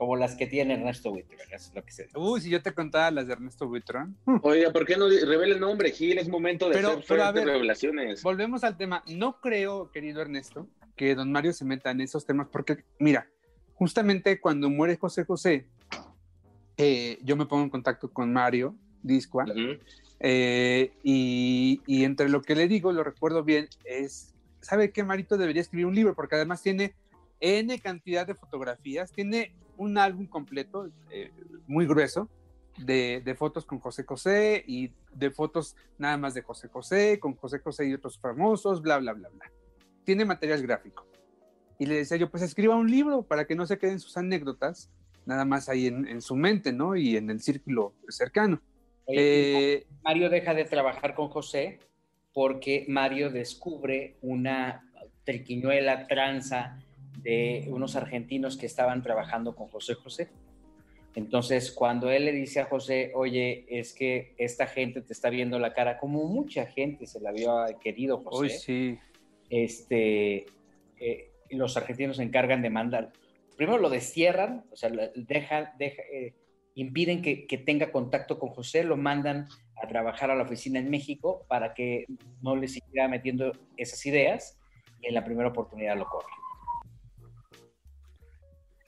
[0.00, 2.18] como las que tiene Ernesto Buitrón, eso es lo que se dice.
[2.18, 4.16] Uy, si yo te contaba las de Ernesto Buitrón.
[4.40, 6.16] Oiga, ¿por qué no revela el nombre, Gil?
[6.16, 8.22] Es momento de Pero- hacer pero a fuertes ver, revelaciones.
[8.22, 9.04] Volvemos al tema.
[9.08, 13.28] No creo, querido Ernesto, que don Mario se meta en esos temas, porque, mira,
[13.74, 15.66] justamente cuando muere José José,
[16.78, 19.82] eh, yo me pongo en contacto con Mario Discoa, Ujú.
[20.18, 24.32] eh, y, y entre lo que le digo, lo recuerdo bien, es,
[24.62, 25.36] ¿sabe qué, Marito?
[25.36, 26.94] Debería escribir un libro, porque además tiene
[27.40, 31.32] N cantidad de fotografías, tiene un álbum completo, eh,
[31.66, 32.28] muy grueso,
[32.76, 37.34] de, de fotos con José José y de fotos nada más de José José, con
[37.34, 39.50] José José y otros famosos, bla, bla, bla, bla.
[40.04, 41.06] Tiene material gráfico.
[41.78, 44.90] Y le decía yo, pues escriba un libro para que no se queden sus anécdotas,
[45.24, 46.94] nada más ahí en, en su mente, ¿no?
[46.94, 48.60] Y en el círculo cercano.
[49.06, 51.78] Eh, Mario deja de trabajar con José
[52.34, 54.84] porque Mario descubre una
[55.24, 56.78] triquiñuela tranza
[57.22, 60.28] de unos argentinos que estaban trabajando con José José.
[61.14, 65.58] Entonces, cuando él le dice a José, oye, es que esta gente te está viendo
[65.58, 68.98] la cara, como mucha gente se la había querido José, sí.
[69.48, 70.46] este,
[71.00, 73.12] eh, los argentinos se encargan de mandar,
[73.56, 76.32] primero lo destierran, o sea, deja- eh,
[76.76, 79.48] impiden que, que tenga contacto con José, lo mandan
[79.82, 82.04] a trabajar a la oficina en México para que
[82.40, 84.60] no le siguiera metiendo esas ideas
[85.00, 86.28] y en la primera oportunidad lo corre.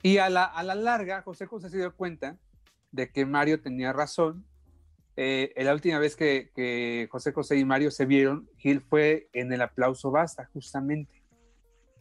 [0.03, 2.37] Y a la, a la larga, José José se dio cuenta
[2.91, 4.45] de que Mario tenía razón.
[5.15, 9.53] Eh, la última vez que, que José José y Mario se vieron, Gil fue en
[9.53, 11.23] el aplauso basta, justamente.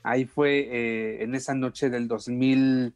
[0.02, 2.92] Ahí fue eh, en esa noche del 2000,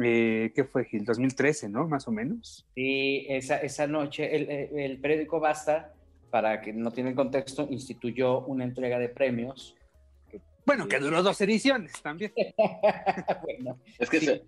[0.00, 1.04] eh, ¿qué fue Gil?
[1.04, 1.88] 2013, ¿no?
[1.88, 2.64] Más o menos.
[2.76, 5.92] Y esa, esa noche el, el periódico Basta,
[6.30, 9.74] para que no tiene contexto, instituyó una entrega de premios.
[10.70, 12.32] Bueno, que duró dos ediciones también.
[13.42, 14.26] bueno, Es que Sí.
[14.26, 14.42] se,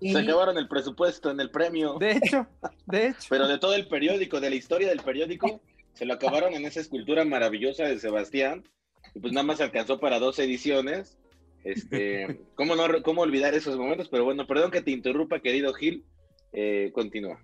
[0.00, 1.94] y- se acabaron el presupuesto en el premio.
[1.98, 2.46] De hecho,
[2.84, 3.26] de hecho.
[3.30, 5.62] Pero de todo el periódico, de la historia del periódico,
[5.94, 8.68] se lo acabaron en esa escultura maravillosa de Sebastián.
[9.14, 11.16] Y pues nada más alcanzó para dos ediciones.
[11.64, 14.10] Este, ¿cómo, no, ¿Cómo olvidar esos momentos?
[14.10, 16.04] Pero bueno, perdón que te interrumpa, querido Gil.
[16.52, 17.42] Eh, continúa.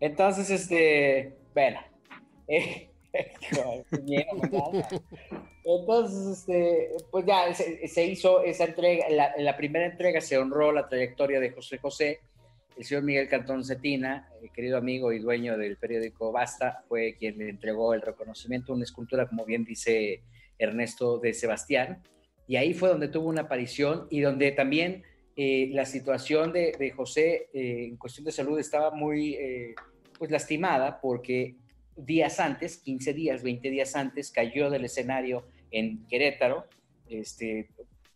[0.00, 1.78] Entonces, este, bueno,
[2.48, 2.90] eh.
[5.76, 10.38] Entonces, este, pues ya se, se hizo esa entrega, la, en la primera entrega se
[10.38, 12.20] honró la trayectoria de José José,
[12.78, 17.36] el señor Miguel Cantón Cetina, el querido amigo y dueño del periódico Basta, fue quien
[17.38, 20.22] le entregó el reconocimiento, una escultura, como bien dice
[20.58, 22.02] Ernesto de Sebastián,
[22.46, 25.02] y ahí fue donde tuvo una aparición y donde también
[25.36, 29.74] eh, la situación de, de José eh, en cuestión de salud estaba muy eh,
[30.18, 31.56] pues lastimada porque
[31.96, 36.66] días antes, 15 días, 20 días antes, cayó del escenario en Querétaro,
[37.08, 37.70] este,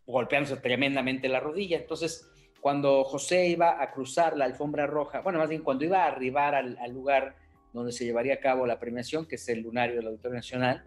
[0.07, 1.78] golpeándose tremendamente la rodilla.
[1.78, 2.28] Entonces,
[2.61, 6.55] cuando José iba a cruzar la alfombra roja, bueno, más bien cuando iba a arribar
[6.55, 7.34] al, lugar
[7.72, 10.84] donde se llevaría a cabo la premiación, que es el lunario del Auditorio Nacional,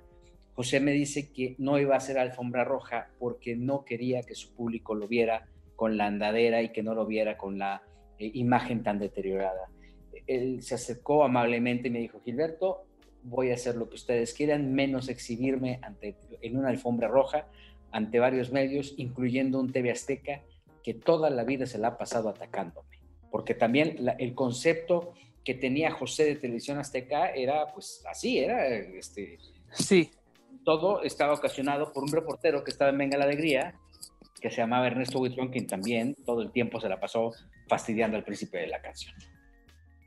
[0.53, 4.53] José me dice que no iba a hacer alfombra roja porque no quería que su
[4.53, 7.83] público lo viera con la andadera y que no lo viera con la
[8.19, 9.69] eh, imagen tan deteriorada.
[10.27, 12.85] Él se acercó amablemente y me dijo, Gilberto,
[13.23, 17.47] voy a hacer lo que ustedes quieran, menos exhibirme ante, en una alfombra roja
[17.91, 20.41] ante varios medios, incluyendo un TV Azteca,
[20.83, 22.99] que toda la vida se la ha pasado atacándome.
[23.31, 25.13] Porque también la, el concepto
[25.45, 29.37] que tenía José de Televisión Azteca era pues así, era este,
[29.71, 30.11] Sí,
[30.63, 33.75] todo estaba ocasionado por un reportero que estaba en Venga la Alegría,
[34.41, 37.31] que se llamaba Ernesto Buitrón, quien también todo el tiempo se la pasó
[37.67, 39.15] fastidiando al príncipe de la canción.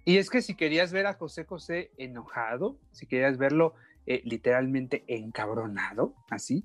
[0.04, 3.74] y es que si querías ver a José José enojado, si querías verlo
[4.10, 6.64] eh, literalmente encabronado, así,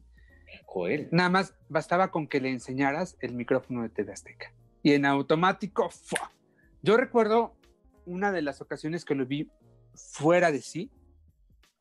[0.65, 1.09] Joel.
[1.11, 4.53] nada más bastaba con que le enseñaras el micrófono de TV Azteca.
[4.81, 6.31] Y en automático, ¡fua!
[6.81, 7.57] yo recuerdo
[8.05, 9.51] una de las ocasiones que lo vi
[9.93, 10.89] fuera de sí,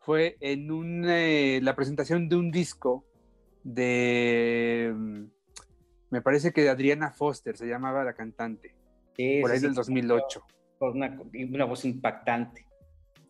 [0.01, 3.07] fue en un, eh, la presentación de un disco
[3.63, 5.25] de, mm,
[6.11, 8.75] me parece que de Adriana Foster, se llamaba la cantante,
[9.17, 10.43] Sí, por ahí sí, del sí, 2008.
[10.79, 12.67] con Una, una voz impactante.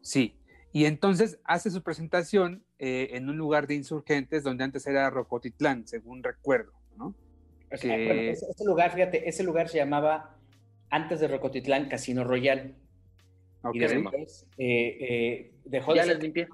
[0.00, 0.38] Sí,
[0.72, 5.86] y entonces hace su presentación eh, en un lugar de insurgentes donde antes era Rocotitlán,
[5.86, 7.14] según recuerdo, ¿no?
[7.72, 10.36] O sea, Que- bueno, ese, ese lugar, fíjate, ese lugar se llamaba,
[10.90, 12.74] antes de Rocotitlán, Casino Royal.
[13.62, 13.74] Ok.
[13.76, 16.48] Y después eh, eh, dejó, de Ya ser,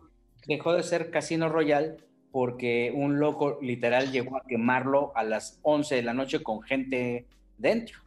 [0.47, 1.97] dejó de ser Casino Royal
[2.31, 7.27] porque un loco literal llegó a quemarlo a las 11 de la noche con gente
[7.57, 7.99] dentro.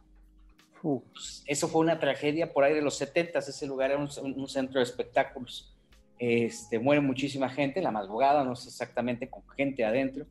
[0.82, 1.02] Uf,
[1.46, 4.78] Eso fue una tragedia por ahí de los 70, ese lugar era un, un centro
[4.78, 5.71] de espectáculos.
[6.24, 10.24] Este, muere muchísima gente en la madrugada, no sé exactamente, con gente adentro.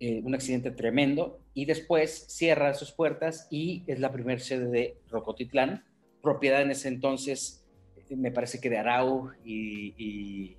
[0.00, 1.38] eh, un accidente tremendo.
[1.54, 5.84] Y después cierra sus puertas y es la primera sede de Rocotitlán,
[6.22, 7.64] propiedad en ese entonces,
[8.10, 10.56] eh, me parece que de Arau y, y,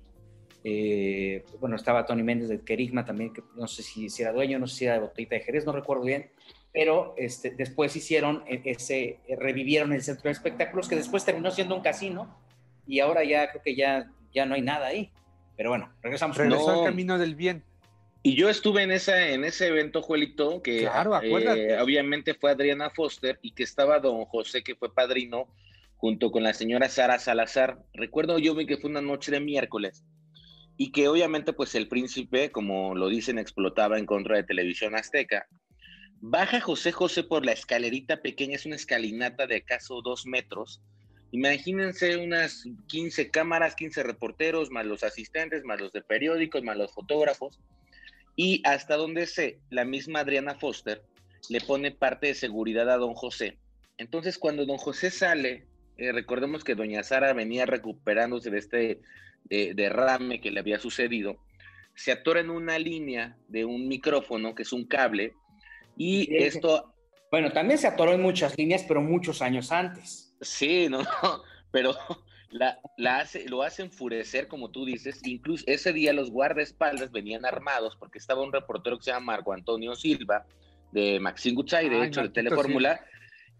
[0.64, 4.66] eh, bueno, estaba Tony Méndez de Querigma también, que no sé si, era dueño, no
[4.66, 6.30] sé si era de Botellita de Jerez, no recuerdo bien,
[6.72, 11.74] pero este, después hicieron e- ese, revivieron el centro de espectáculos que después terminó siendo
[11.76, 12.36] un casino
[12.86, 15.10] y ahora ya creo que ya, ya no hay nada ahí.
[15.56, 16.36] Pero bueno, regresamos.
[16.36, 16.80] regresó No.
[16.80, 17.64] al camino del bien.
[18.22, 21.72] Y yo estuve en, esa, en ese evento, Juelito, que Claro, acuérdate.
[21.72, 25.48] eh, obviamente fue Adriana Foster y que estaba don José, que fue padrino,
[25.96, 27.78] junto con la señora Sara Salazar.
[27.94, 30.04] Recuerdo yo vi que fue una noche de miércoles
[30.76, 35.46] y que obviamente pues el príncipe, como lo dicen, explotaba en contra de Televisión Azteca.
[36.22, 40.82] Baja José José por la escalerita pequeña, es una escalinata de acaso dos metros.
[41.32, 46.92] Imagínense unas 15 cámaras, 15 reporteros, más los asistentes, más los de periódicos, más los
[46.92, 47.60] fotógrafos.
[48.36, 51.02] Y hasta donde sé, la misma Adriana Foster
[51.48, 53.58] le pone parte de seguridad a don José.
[53.98, 55.66] Entonces, cuando don José sale,
[55.98, 59.00] eh, recordemos que doña Sara venía recuperándose de este
[59.50, 61.38] eh, derrame que le había sucedido,
[61.94, 65.34] se atora en una línea de un micrófono, que es un cable,
[65.96, 66.36] y Sí.
[66.36, 66.94] esto,
[67.30, 70.29] Bueno, también se atoró en muchas líneas, pero muchos años antes.
[70.40, 71.94] Sí, no, no, pero
[72.50, 75.20] la, la hace, lo hace enfurecer, como tú dices.
[75.24, 79.52] Incluso ese día los guardaespaldas venían armados porque estaba un reportero que se llama Marco
[79.52, 80.44] Antonio Silva,
[80.92, 83.04] de Maxine Guchay, de Ay, hecho, de Telefórmula,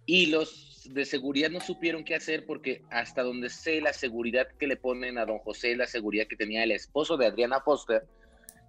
[0.07, 4.67] y los de seguridad no supieron qué hacer porque hasta donde sé la seguridad que
[4.67, 8.05] le ponen a don José, la seguridad que tenía el esposo de Adriana Foster,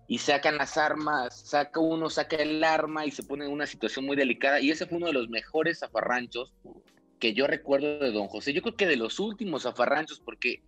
[0.07, 4.05] y sacan las armas, saca uno, saca el arma y se pone en una situación
[4.05, 6.53] muy delicada, y ese fue uno de los mejores zafarranchos
[7.21, 8.51] que yo recuerdo de don José.
[8.51, 10.63] Yo creo que de los últimos zafarranchos, porque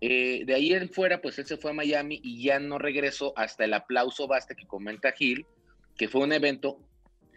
[0.00, 3.34] eh, de ahí en fuera, pues él se fue a Miami y ya no regresó
[3.36, 5.46] hasta el aplauso basta que comenta Gil,
[5.96, 6.80] que fue un evento,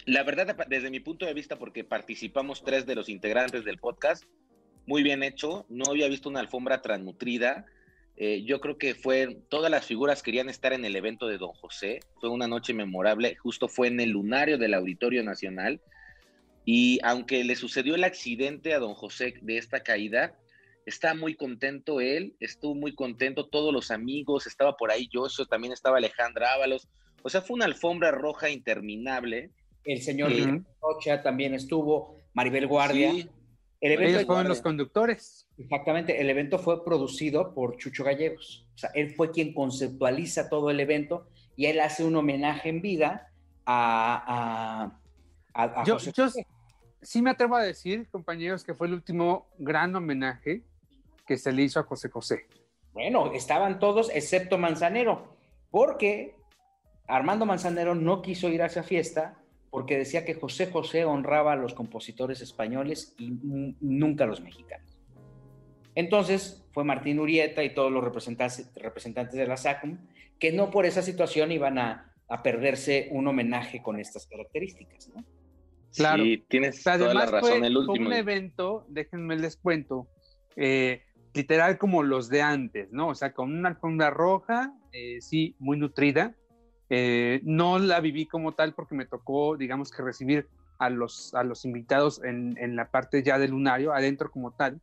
[0.05, 4.23] la verdad, desde mi punto de vista, porque participamos tres de los integrantes del podcast,
[4.87, 7.65] muy bien hecho, no había visto una alfombra transnutrida.
[8.15, 11.51] Eh, yo creo que fue, todas las figuras querían estar en el evento de Don
[11.51, 15.81] José, fue una noche memorable, justo fue en el lunario del Auditorio Nacional,
[16.65, 20.35] y aunque le sucedió el accidente a Don José de esta caída,
[20.85, 25.73] está muy contento él, estuvo muy contento, todos los amigos, estaba por ahí Joshua, también
[25.73, 26.87] estaba Alejandra Ábalos,
[27.23, 29.51] o sea, fue una alfombra roja interminable.
[29.83, 30.29] El señor.
[30.31, 33.11] Guillermo Rocha también estuvo, Maribel Guardia.
[33.11, 33.29] Sí,
[33.81, 35.47] El evento, Ellos fueron los conductores.
[35.57, 38.67] exactamente, el evento fue producido por Chucho Gallegos.
[38.75, 42.81] O sea, él fue quien conceptualiza todo el evento y él hace un homenaje en
[42.81, 43.31] vida
[43.65, 44.91] a,
[45.53, 46.47] a, a- a Yo, José yo José.
[47.05, 50.63] Sí me atrevo a decir, compañeros, que fue el último gran homenaje
[51.25, 52.45] que se le hizo a José José.
[52.93, 55.37] Bueno, estaban todos excepto Manzanero,
[55.71, 56.35] porque
[57.07, 59.37] Armando Manzanero no quiso ir a esa fiesta
[59.69, 63.31] porque decía que José José honraba a los compositores españoles y
[63.81, 64.97] nunca a los mexicanos.
[65.95, 69.97] Entonces fue Martín Urieta y todos los representantes, de la SACUM
[70.39, 75.23] que no por esa situación iban a, a perderse un homenaje con estas características, ¿no?
[75.95, 76.23] Claro.
[76.23, 77.59] Sí, tienes toda la razón.
[77.59, 77.95] Fue, el último.
[77.95, 80.07] Fue un evento, déjenme les cuento,
[80.55, 83.09] eh, literal como los de antes, ¿no?
[83.09, 86.35] O sea, con una alfombra roja, eh, sí, muy nutrida.
[86.89, 91.43] Eh, no la viví como tal porque me tocó, digamos que recibir a los, a
[91.43, 94.79] los invitados en, en la parte ya del lunario, adentro como tal.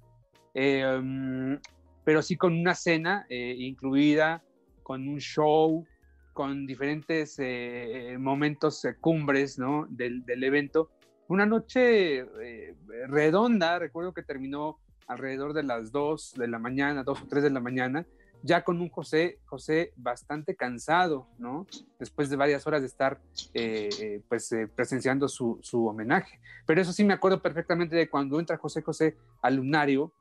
[0.54, 1.58] Eh,
[2.04, 4.42] pero sí con una cena eh, incluida,
[4.82, 5.86] con un show,
[6.32, 9.86] con diferentes eh, momentos eh, cumbres ¿no?
[9.88, 10.90] del, del, evento.
[11.28, 12.74] Una noche eh,
[13.08, 17.50] redonda, recuerdo que terminó alrededor de las 2 de la mañana, 2 o 3 de
[17.50, 18.06] la mañana,
[18.42, 21.66] ya con un José, José bastante cansado, ¿no?
[21.98, 23.20] Después de varias horas de estar
[23.54, 26.40] eh, pues eh, presenciando su, su, homenaje.
[26.66, 30.12] Pero eso sí me acuerdo perfectamente de cuando entra José José al lunario,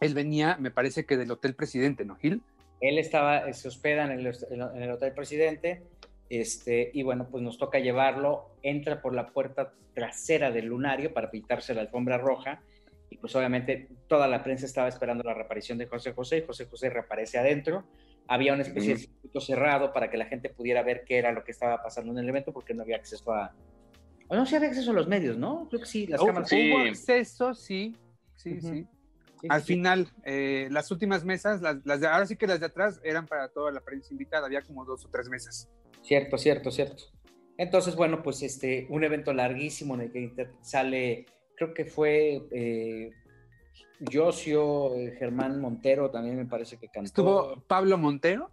[0.00, 2.42] él venía, me parece que del Hotel Presidente, ¿no, Gil?
[2.80, 5.82] Él estaba, se hospeda en el, en el Hotel Presidente,
[6.38, 11.30] este, y bueno, pues nos toca llevarlo, entra por la puerta trasera del lunario para
[11.30, 12.62] pintarse la alfombra roja,
[13.10, 16.90] y pues obviamente toda la prensa estaba esperando la reaparición de José José, José José
[16.90, 17.84] reaparece adentro,
[18.26, 21.44] había una especie de circuito cerrado para que la gente pudiera ver qué era lo
[21.44, 23.54] que estaba pasando en el evento porque no había acceso a...
[24.28, 25.68] O no, sí había acceso a los medios, ¿no?
[25.68, 26.48] Creo que sí, las oh, cámaras...
[26.48, 26.72] Sí.
[26.72, 27.94] Hubo acceso, sí,
[28.34, 28.70] sí, uh -huh.
[28.70, 28.86] sí.
[29.44, 29.74] Sí, Al sí.
[29.74, 33.26] final, eh, las últimas mesas, las, las de, ahora sí que las de atrás eran
[33.26, 35.68] para toda la prensa invitada, había como dos o tres mesas.
[36.00, 37.04] Cierto, cierto, cierto.
[37.58, 41.26] Entonces, bueno, pues este, un evento larguísimo en el que sale,
[41.56, 43.10] creo que fue eh,
[44.10, 47.04] Josio, eh, Germán Montero, también me parece que cantó.
[47.04, 48.50] Estuvo Pablo Montero.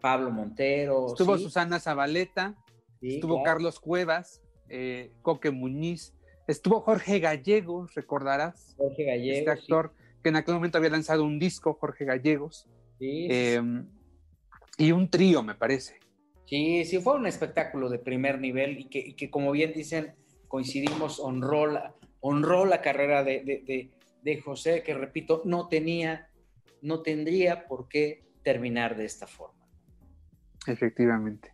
[0.00, 1.06] Pablo Montero.
[1.06, 1.44] Estuvo ¿sí?
[1.44, 2.56] Susana Zabaleta.
[3.00, 3.44] Sí, estuvo claro.
[3.44, 6.12] Carlos Cuevas, eh, Coque Muñiz.
[6.48, 8.74] Estuvo Jorge Gallegos, recordarás.
[8.78, 9.38] Jorge Gallegos.
[9.38, 9.97] Este actor sí.
[10.22, 12.66] Que en aquel momento había lanzado un disco, Jorge Gallegos.
[13.00, 13.60] Eh,
[14.76, 15.98] y un trío, me parece.
[16.46, 20.14] Sí, sí, fue un espectáculo de primer nivel y que, y que como bien dicen,
[20.48, 23.90] coincidimos, honró la, honró la carrera de, de, de,
[24.22, 26.30] de, José, que repito, no tenía,
[26.80, 29.62] no tendría por qué terminar de esta forma.
[30.66, 31.52] Efectivamente.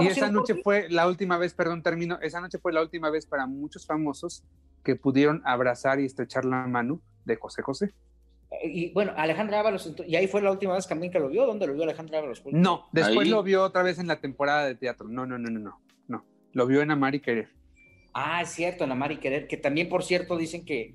[0.00, 3.26] y esa noche fue la última vez, perdón, termino, esa noche fue la última vez
[3.26, 4.44] para muchos famosos
[4.86, 7.92] que pudieron abrazar y estrechar la mano de José José.
[8.62, 11.44] Y bueno, Alejandra Ábalos, y ahí fue la última vez también que lo vio.
[11.44, 12.40] ¿Dónde lo vio Alejandra Ábalos?
[12.52, 13.30] No, después ahí.
[13.30, 15.08] lo vio otra vez en la temporada de teatro.
[15.08, 15.80] No, no, no, no, no.
[16.06, 16.24] no.
[16.52, 17.48] Lo vio en Amar y Querer.
[18.14, 20.94] Ah, es cierto, en Amar y Querer, que también, por cierto, dicen que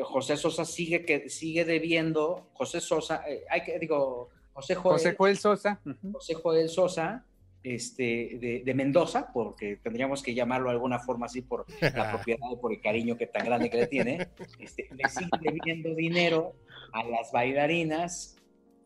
[0.00, 5.14] José Sosa sigue, que, sigue debiendo, José Sosa, eh, hay que, digo, José Joel, José
[5.18, 5.80] Joel Sosa.
[5.84, 6.12] Uh -huh.
[6.12, 7.26] José Joel Sosa,
[7.64, 12.56] este, de, Mendoza, porque tendríamos que llamarlo de alguna forma así por la propiedad y
[12.56, 16.52] por el cariño que tan grande que le tiene, este, le sigue debiendo dinero
[16.92, 18.36] a las bailarinas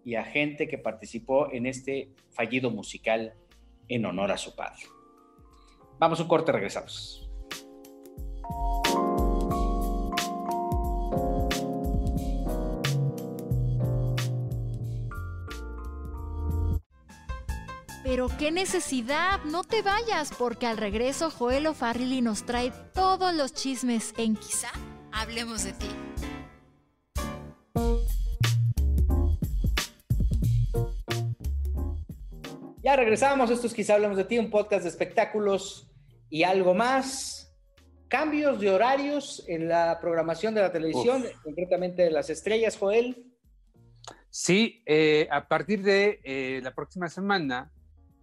[0.04, 3.34] y a gente que participó en este fallido musical
[3.88, 4.82] en honor a su padre.
[5.98, 7.28] Vamos a un corte, regresamos.
[18.18, 23.54] Pero qué necesidad, no te vayas, porque al regreso Joel O'Farrilly nos trae todos los
[23.54, 24.72] chismes en Quizá
[25.12, 25.86] Hablemos de ti.
[32.82, 35.88] Ya regresamos, esto es Quizá Hablemos de ti, un podcast de espectáculos
[36.28, 37.56] y algo más.
[38.08, 41.42] Cambios de horarios en la programación de la televisión, Uf.
[41.44, 43.24] concretamente de las estrellas, Joel.
[44.28, 47.70] Sí, eh, a partir de eh, la próxima semana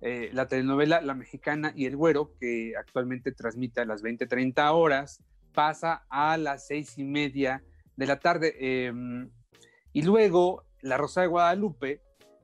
[0.06, 5.24] eh, la telenovela La Mexicana y El Güero, que actualmente transmite a las 20-30 horas,
[5.54, 7.64] pasa a las seis y media
[7.96, 8.56] de la tarde.
[8.60, 8.94] Eh,
[9.94, 12.02] y luego La Rosa de Guadalupe,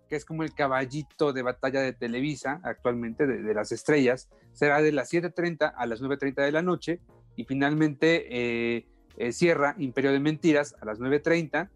[0.09, 4.82] que es como el caballito de batalla de Televisa actualmente, de, de las estrellas, será
[4.82, 6.99] de las 7.30 a las 9.30 de la noche.
[7.36, 8.88] Y finalmente eh,
[9.18, 11.70] eh, cierra Imperio de Mentiras a las 9.30.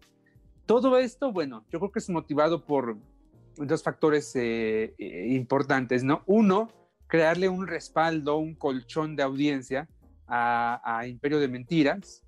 [0.66, 2.96] Todo esto, bueno, yo creo que es motivado por
[3.56, 6.22] dos factores eh, eh, importantes, ¿no?
[6.26, 6.70] Uno,
[7.06, 9.88] crearle un respaldo, un colchón de audiencia
[10.28, 12.24] a, Imperio de Mentiras,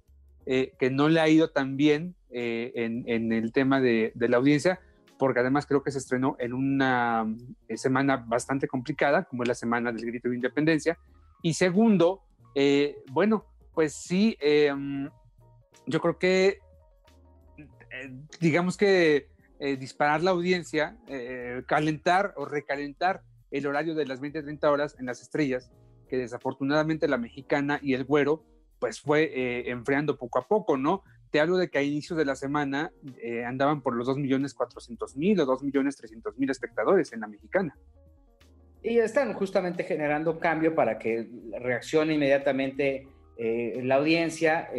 [0.47, 4.37] eh, que no le ha ido tan bien eh, en, el tema de, de, la
[4.37, 4.81] audiencia,
[5.19, 7.27] porque además creo que se estrenó en una
[7.75, 10.97] semana bastante complicada, como es la semana del grito de independencia.
[11.43, 12.23] Y segundo,
[13.11, 14.39] bueno, pues sí,
[15.87, 16.59] yo creo que,
[18.41, 19.29] digamos que
[19.61, 24.97] eh, disparar la audiencia, eh, calentar o recalentar el horario de las 20, 30 horas
[25.01, 25.73] en las estrellas,
[26.09, 28.45] que desafortunadamente la mexicana y el güero,
[28.79, 31.03] pues fue eh, enfriando poco a poco, ¿no?
[31.33, 32.93] Te hablo de que a inicios de la semana
[33.45, 37.77] andaban por los 2.400.000 o 2.300.000 espectadores en la mexicana.
[38.83, 41.29] Y están justamente generando cambio para que
[41.61, 44.71] reaccione inmediatamente la audiencia.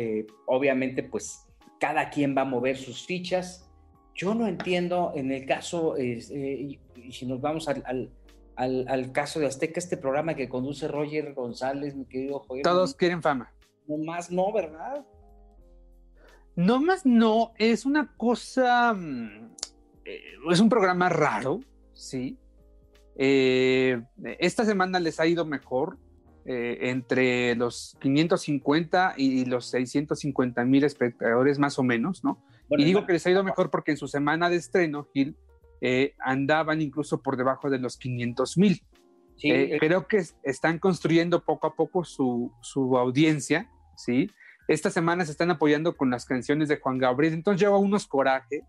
[0.48, 1.46] Obviamente, pues
[1.80, 3.69] cada quien va a mover sus fichas.
[4.16, 8.12] Yo no entiendo en el caso, eh, y, y si nos vamos al, al,
[8.56, 12.62] al, al caso de Azteca, este programa que conduce Roger González, mi querido Joel.
[12.64, 13.54] Todos quieren fama.
[13.88, 15.06] No más no, ¿verdad?
[16.56, 19.56] No más no, es una cosa, mm,
[20.04, 21.62] eh, es un programa raro,
[21.94, 22.38] sí.
[23.16, 24.02] Eh,
[24.40, 25.98] esta semana les ha ido mejor,
[26.46, 32.44] eh, entre los 550 y los 650 mil espectadores más o menos, ¿no?
[32.70, 35.36] Bueno, y digo que les ha ido mejor porque en su semana de estreno, Gil,
[35.82, 38.84] eh, andaban incluso por debajo de los 500 mil.
[39.38, 44.30] sí, Eh, creo que es- están construyendo poco a poco su, su audiencia, ¿sí?
[44.68, 48.64] Esta semana se están apoyando con las canciones de Juan Gabriel, entonces lleva unos corajes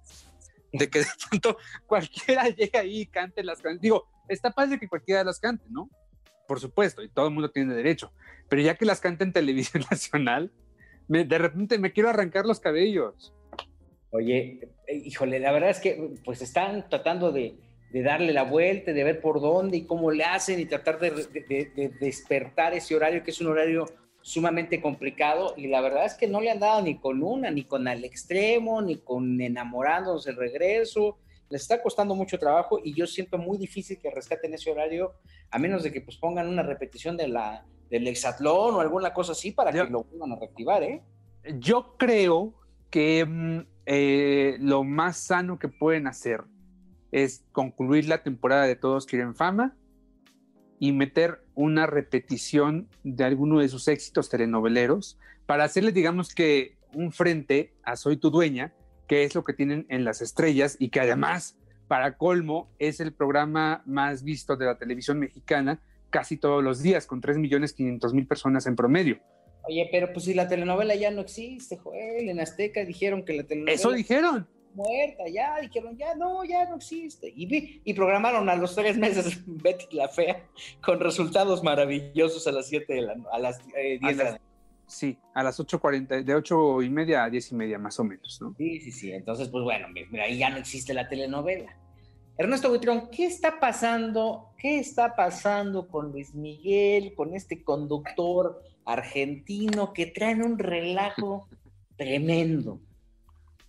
[0.72, 3.82] de que de pronto cualquiera llegue ahí y cante las canciones.
[3.82, 5.90] Digo, está padre que cualquiera las cante, ¿no?
[6.46, 8.12] Por supuesto, y todo el mundo tiene derecho,
[8.48, 10.52] pero ya que las canta en televisión nacional,
[11.08, 13.34] me- de repente me quiero arrancar los cabellos.
[14.10, 17.54] Oye, eh, híjole, la verdad es que pues están tratando de,
[17.92, 21.10] de darle la vuelta, de ver por dónde y cómo le hacen y tratar de,
[21.10, 23.86] de- de- de despertar ese horario, que es un horario
[24.22, 27.64] sumamente complicado y la verdad es que no le han dado ni con una, ni
[27.64, 31.16] con al extremo, ni con enamorándonos el regreso.
[31.48, 35.14] Les está costando mucho trabajo y yo siento muy difícil que rescaten ese horario,
[35.50, 39.32] a menos de que pues pongan una repetición de la, del hexatlón o alguna cosa
[39.32, 41.00] así para Yo- que lo vuelvan a reactivar, ¿eh?
[41.58, 42.52] Yo creo
[42.90, 43.60] que mm,
[43.92, 46.44] eh, lo más sano que pueden hacer
[47.10, 49.76] es concluir la temporada de Todos Quieren Fama
[50.78, 57.10] y meter una repetición de alguno de sus éxitos telenoveleros para hacerles, digamos que, un
[57.10, 58.72] frente a Soy tu dueña,
[59.08, 61.56] que es lo que tienen en las estrellas y que además,
[61.88, 65.80] para colmo, es el programa más visto de la televisión mexicana
[66.10, 69.18] casi todos los días, con 3.500.000 personas en promedio.
[69.70, 73.44] Oye, pero pues si la telenovela ya no existe, Joel, en Azteca dijeron que la
[73.44, 74.48] telenovela Eso dijeron.
[74.74, 77.32] muerta, ya dijeron, ya no, ya no existe.
[77.36, 80.44] Y, vi- y programaron a los tres meses Betty la Fea
[80.84, 84.40] con resultados maravillosos a las 7 de la a las eh, 10 A de la
[84.88, 88.38] Sí, a las 8.40, de 8 y media a 10 y media más o menos,
[88.42, 88.56] ¿no?
[88.58, 89.12] Sí, sí, sí.
[89.12, 91.76] Entonces, pues bueno, mi- mira, ahí ya no existe la telenovela.
[92.36, 94.48] Ernesto Buitrón, ¿qué está pasando?
[94.58, 101.48] ¿Qué está pasando con Luis Miguel, con este conductor argentino que traen un relajo
[101.96, 102.80] tremendo?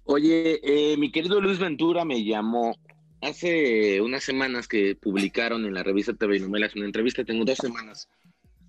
[0.06, 2.76] Oye, eh, mi querido Luis Ventura me llamó
[3.22, 8.10] hace unas semanas que publicaron en la revista TV Novelas una entrevista, tengo dos semanas.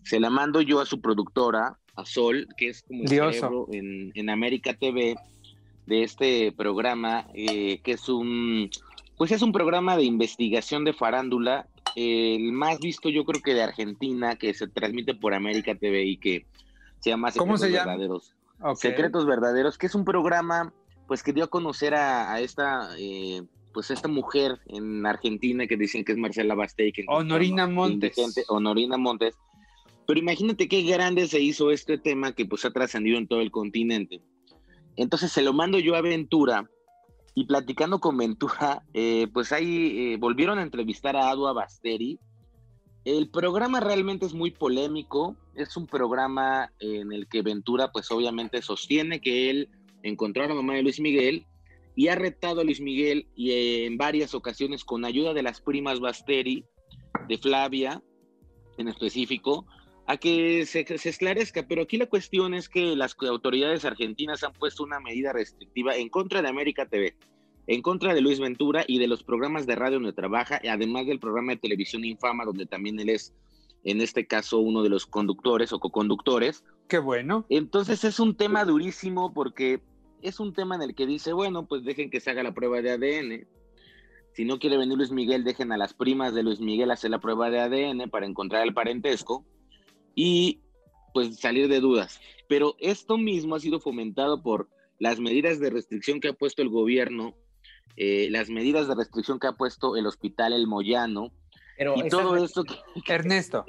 [0.05, 4.31] Se la mando yo a su productora, a Sol, que es como el en, en
[4.31, 5.17] América TV
[5.87, 8.71] de este programa, eh, que es un,
[9.17, 11.67] pues es un programa de investigación de farándula,
[11.97, 16.17] el más visto yo creo que de Argentina, que se transmite por América TV y
[16.17, 16.47] que
[17.01, 17.93] se llama ¿Cómo se Secretos llama?
[17.93, 18.35] Verdaderos.
[18.77, 20.73] Secretos Verdaderos, que es un programa
[21.09, 25.77] pues que dio a conocer a, a esta eh, pues esta mujer en Argentina que
[25.77, 28.17] dicen que es Marcela Bastey, que Honorina Montes.
[28.17, 29.35] indigente, Honorina Montes.
[30.07, 33.51] Pero imagínate qué grande se hizo este tema que pues ha trascendido en todo el
[33.51, 34.21] continente.
[34.97, 36.69] Entonces se lo mando yo a Ventura
[37.35, 42.19] y platicando con Ventura, eh, pues ahí eh, volvieron a entrevistar a Adua Basteri.
[43.05, 48.63] El programa realmente es muy polémico, es un programa en el que Ventura pues obviamente
[48.63, 49.69] sostiene que él
[50.03, 51.47] encontró a la mamá de Luis Miguel
[51.97, 56.01] y ha retado a Luis Miguel y en varias ocasiones con ayuda de las primas
[56.01, 56.65] Basteri,
[57.29, 58.03] de Flavia
[58.79, 59.67] en específico,
[60.07, 61.67] a que se, se esclarezca.
[61.67, 66.09] Pero aquí la cuestión es que las autoridades argentinas han puesto una medida restrictiva en
[66.09, 67.15] contra de América TV,
[67.67, 71.07] en contra de Luis Ventura y de los programas de radio donde trabaja, y además
[71.07, 73.33] del programa de televisión Infama, donde también él es,
[73.85, 76.65] en este caso, uno de los conductores o coconductores.
[76.89, 77.47] Qué bueno.
[77.49, 79.81] Entonces es un tema durísimo porque
[80.23, 82.81] es un tema en el que dice, bueno, pues dejen que se haga la prueba
[82.81, 83.47] de ADN.
[84.35, 87.21] Si no quiere venir Luis Miguel, dejen a las primas de Luis Miguel hacer la
[87.21, 89.45] prueba de ADN para encontrar el parentesco
[90.15, 90.63] y
[91.13, 92.21] pues salir de dudas.
[92.49, 96.69] Pero esto mismo ha sido fomentado por las medidas de restricción que ha puesto el
[96.69, 97.35] gobierno,
[97.97, 101.33] eh, las medidas de restricción que ha puesto el hospital El Moyano
[101.77, 102.75] Pero y todo esto que
[103.13, 103.65] Ernesto,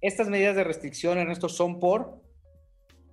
[0.00, 2.22] estas medidas de restricción, Ernesto, son por...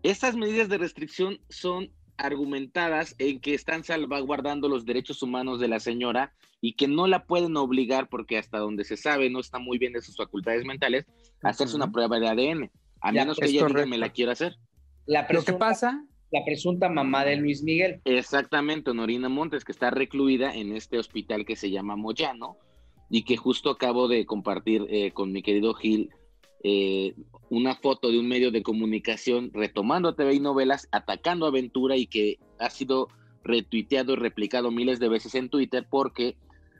[0.03, 5.80] Estas medidas de restricción son argumentadas en que están salvaguardando los derechos humanos de la
[5.80, 9.78] señora y que no la pueden obligar, porque hasta donde se sabe no está muy
[9.78, 11.05] bien de sus facultades mentales,
[11.43, 14.32] a hacerse una prueba de ADN, a Ya, menos que ella diga me la quiero
[14.32, 14.55] hacer.
[15.05, 18.01] La Lo que presunta, pasa, la presunta mamá de Luis Miguel.
[18.05, 22.57] Exactamente, Honorina Montes, que está recluida en este hospital que se llama Moyano
[23.09, 26.09] y que justo acabo de compartir eh, con mi querido Gil
[26.68, 27.13] eh,
[27.51, 32.07] una foto de un medio de comunicación retomando TV y novelas, atacando a Ventura y
[32.07, 33.07] que ha sido
[33.43, 36.36] retuiteado y replicado miles de veces en Twitter porque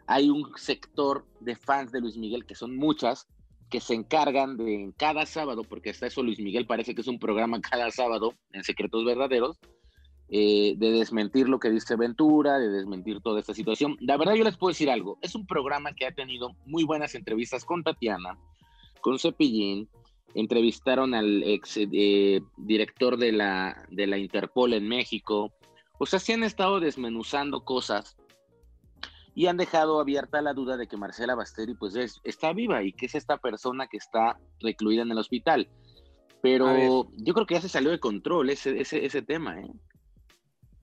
[0.08, 3.28] hay un sector de fans de Luis Miguel, que son muchas,
[3.70, 7.08] que se encargan de en cada sábado, porque hasta eso Luis Miguel parece que es
[7.08, 9.60] un programa cada sábado en Secretos Verdaderos,
[10.30, 13.98] eh, de desmentir lo que dice Ventura, de desmentir toda esta situación.
[14.00, 17.14] La verdad yo les puedo decir algo, es un programa que ha tenido muy buenas
[17.14, 18.36] entrevistas con Tatiana,
[19.06, 19.88] con Cepillín,
[20.34, 25.54] entrevistaron al ex eh, director de la, de la Interpol en México,
[26.00, 28.18] o sea, sí han estado desmenuzando cosas
[29.36, 32.94] y han dejado abierta la duda de que Marcela Basteri pues es- está viva y
[32.94, 35.70] que es esta persona que está recluida en el hospital.
[36.42, 39.70] Pero yo creo que ya se salió de control ese, ese, ese tema, ¿eh?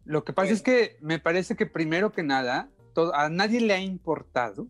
[0.05, 2.71] lo que pasa es que me parece que primero que nada,
[3.15, 4.69] a nadie le ha importado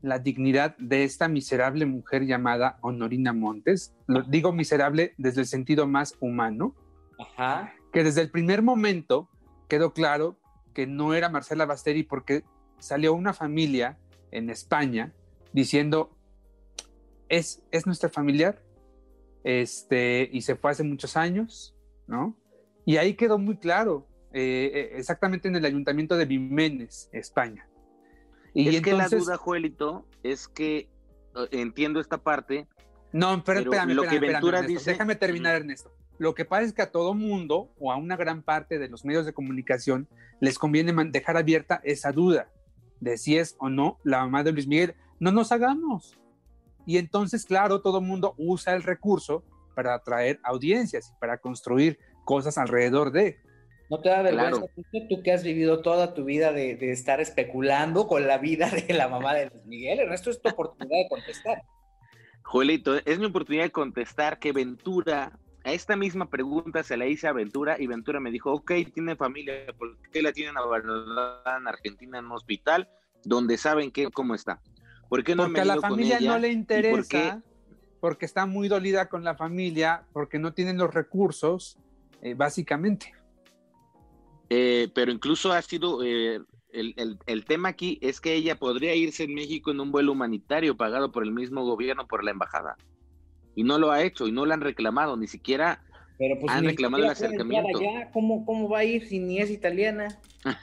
[0.00, 3.94] la dignidad de esta miserable mujer llamada Honorina Montes.
[4.06, 6.74] Lo digo miserable desde el sentido más humano,
[7.18, 7.72] Ajá.
[7.92, 9.28] que desde el primer momento
[9.68, 10.38] quedó claro
[10.72, 12.44] que no era Marcela Basteri porque
[12.78, 13.98] salió una familia
[14.30, 15.12] en España
[15.52, 16.16] diciendo
[17.28, 18.62] es, es nuestra familiar
[19.44, 21.74] este, y se fue hace muchos años,
[22.06, 22.36] ¿no?
[22.84, 27.67] Y ahí quedó muy claro, eh, eh, exactamente en el ayuntamiento de Viménez, España.
[28.54, 30.88] Y es que la entonces- duda, Joelito, es que
[31.50, 32.66] entiendo esta parte,
[33.10, 34.78] No, pero, Pero espérame, lo espérame, que espérame, Ventura Ernesto.
[34.80, 35.92] dice- Déjame terminar, Ernesto.
[36.18, 39.04] Lo que pasa es que a todo mundo o a una gran parte de los
[39.04, 40.08] medios de comunicación
[40.40, 42.50] les conviene dejar abierta esa duda
[43.00, 44.94] de si es o no la mamá de Luis Miguel.
[45.20, 46.18] No nos hagamos.
[46.84, 49.42] Y entonces, claro, todo mundo usa el recurso
[49.74, 53.38] para atraer audiencias y para construir cosas alrededor de.
[53.90, 55.08] ¿No te da vergüenza Claro.
[55.08, 58.92] Tú que has vivido toda tu vida de, de estar especulando con la vida de
[58.94, 60.00] la mamá de Luis Miguel?
[60.00, 61.62] Ernesto, es tu oportunidad de contestar.
[62.48, 67.28] Joelito, es mi oportunidad de contestar que Ventura, a esta misma pregunta se la hice
[67.28, 71.68] a Ventura y Ventura me dijo, ok, tiene familia, ¿por qué la tienen abandonada en
[71.68, 72.88] Argentina en un hospital
[73.22, 74.62] donde saben que, cómo está?
[75.10, 77.42] ¿Por qué no Porque a la familia no le interesa,
[78.00, 81.78] porque está muy dolida con la familia, porque no tienen los recursos,
[82.22, 83.12] eh, básicamente.
[84.50, 86.40] Eh, pero incluso ha sido, eh,
[86.72, 90.12] el, el- el tema aquí es que ella podría irse en México en un vuelo
[90.12, 92.76] humanitario pagado por el mismo gobierno, por la embajada.
[93.54, 95.82] Y no lo ha hecho y no lo han reclamado, ni siquiera
[96.18, 97.78] Pero pues Han ni reclamado el acercamiento.
[97.78, 98.10] allá.
[98.12, 100.08] ¿Cómo, ¿Cómo va a ir si ni es italiana?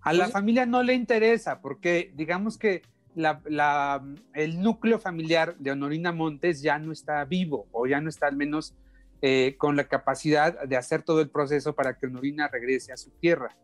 [0.00, 2.82] A la Pues- familia no le interesa, porque digamos que
[3.14, 4.02] la- la-
[4.34, 8.36] el núcleo familiar de Honorina Montes ya no está vivo, o ya no está al
[8.36, 8.74] menos
[9.22, 13.10] eh, con la capacidad de hacer todo el proceso para que Honorina regrese a su
[13.12, 13.56] tierra.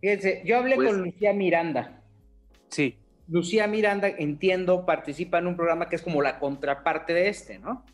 [0.00, 2.02] Fíjense, yo hablé Pues- con Lucía Miranda.
[2.68, 2.98] Sí,
[3.28, 7.84] Lucía Miranda, entiendo, participa en un programa que es como la contraparte de este, ¿no?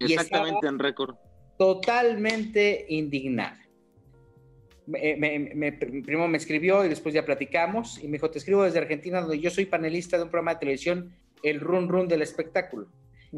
[0.00, 1.16] Exactamente en récord.
[1.58, 3.58] totalmente indignada.
[4.86, 8.62] Me- me- me- primero me escribió y después ya platicamos y me dijo, te escribo
[8.64, 12.20] desde Argentina donde yo soy panelista de un programa de televisión, El Run Run del
[12.22, 12.88] Espectáculo.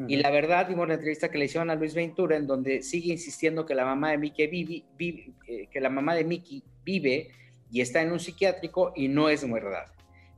[0.06, 3.12] Y la verdad, vimos la entrevista que le hicieron a Luis Ventura en donde sigue
[3.12, 7.30] insistiendo que la mamá de Mickey vive, vive- eh, que la mamá de Mickey vive
[7.72, 9.86] y está en un psiquiátrico y no es verdad.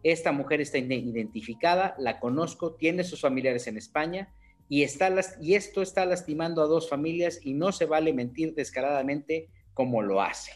[0.03, 4.32] Esta mujer está ide- identificada, la conozco, tiene sus familiares en España
[4.69, 8.55] y, está las- y esto está lastimando a dos familias y no se vale mentir
[8.55, 10.53] descaradamente como lo hace.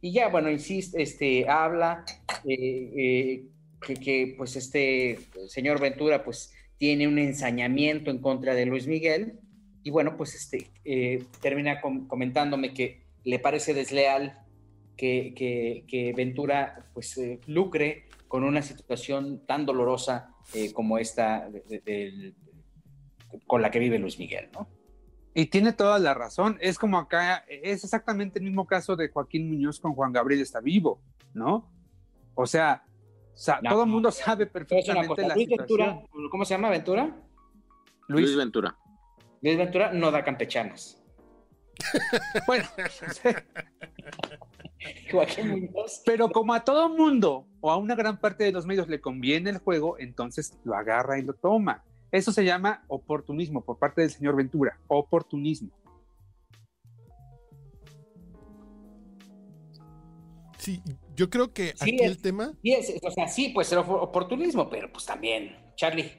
[0.00, 2.04] Y ya, bueno, insiste, este, habla
[2.44, 3.44] eh, eh,
[3.86, 5.18] que, que, pues este
[5.48, 6.52] señor Ventura pues
[6.82, 9.38] tiene un ensañamiento en contra de Luis Miguel
[9.84, 14.40] y bueno, pues este eh, termina com- comentándome que le parece desleal
[14.96, 15.32] que,
[15.86, 22.34] que- Ventura pues eh, lucre con una situación tan dolorosa eh, como esta de-
[23.46, 24.66] con la que vive Luis Miguel, ¿no?
[25.34, 26.58] Y tiene toda la razón.
[26.60, 30.58] Es como acá, es exactamente el mismo caso de Joaquín Muñoz con Juan Gabriel está
[30.60, 31.00] vivo,
[31.32, 31.70] ¿no?
[32.34, 32.82] O sea,
[33.34, 35.48] o sea, todo el mundo sabe perfectamente la Luis.
[35.48, 37.16] Ventura, ¿Cómo se llama Ventura?
[38.08, 38.76] Luis, Luis Ventura.
[39.40, 41.02] Luis Ventura no da campechanas.
[42.46, 42.64] bueno,
[46.04, 49.50] pero como a todo mundo o a una gran parte de los medios le conviene
[49.50, 51.82] el juego, entonces lo agarra y lo toma.
[52.10, 55.70] Eso se llama oportunismo por parte del señor Ventura, oportunismo.
[60.58, 60.82] Sí,
[61.16, 63.78] yo creo que Sí, aquí es- el tema, Sí, es- o sea, sí, pues el
[63.78, 66.12] op- oportunismo, pero pues también, Charlie.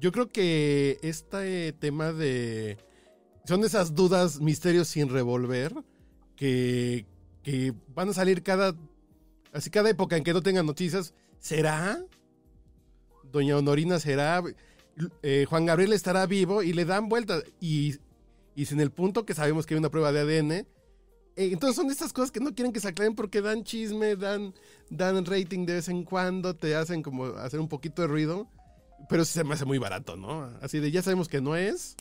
[0.00, 2.76] yo creo que este tema de...
[3.46, 5.72] Son esas dudas, misterios sin revolver,
[6.36, 7.06] que,
[7.42, 8.74] que van a salir cada...
[9.52, 11.14] Así cada época en que no tengan noticias.
[11.38, 12.02] ¿Será?
[13.24, 14.42] Doña Honorina será...
[15.22, 17.42] Eh, Juan Gabriel estará vivo y le dan vuelta.
[17.60, 17.96] Y,
[18.54, 20.66] y sin el punto que sabemos que hay una prueba de ADN.
[21.36, 24.54] Eh, entonces son estas cosas que no quieren que se aclaren porque dan chisme, dan,
[24.90, 28.48] dan rating de vez en cuando, te hacen como hacer un poquito de ruido.
[29.08, 30.44] Pero sí se me hace muy barato, ¿no?
[30.62, 31.96] Así de ya sabemos que no es.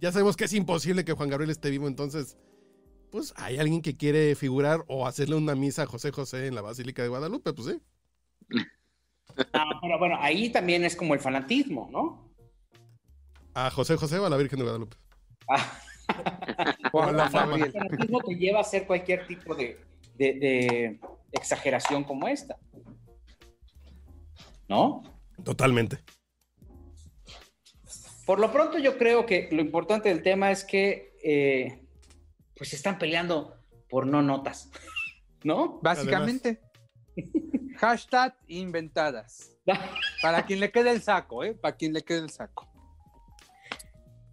[0.00, 1.88] Ya sabemos que es imposible que Juan Gabriel esté vivo.
[1.88, 2.36] Entonces,
[3.10, 6.62] pues hay alguien que quiere figurar o hacerle una misa a José José en la
[6.62, 7.80] Basílica de Guadalupe, pues sí.
[9.52, 12.34] Ah, pero bueno, ahí también es como el fanatismo, ¿no?
[13.54, 14.96] A José José o a la Virgen de Guadalupe.
[15.48, 15.78] Ah,
[16.92, 17.56] O la fama.
[17.56, 19.78] el fanatismo te lleva a hacer cualquier tipo de,
[20.16, 21.00] de- de
[21.32, 22.56] exageración como esta.
[24.68, 25.02] ¿No?
[25.44, 25.98] Totalmente.
[28.26, 31.84] Por lo pronto yo creo que lo importante del tema es que eh,
[32.56, 33.56] pues están peleando
[33.88, 34.70] por no notas,
[35.44, 35.78] ¿no?
[35.82, 36.60] Básicamente.
[37.76, 39.50] Hashtag inventadas.
[40.22, 41.54] Para quien le quede el saco, ¿eh?
[41.54, 42.68] Para quien le quede el saco.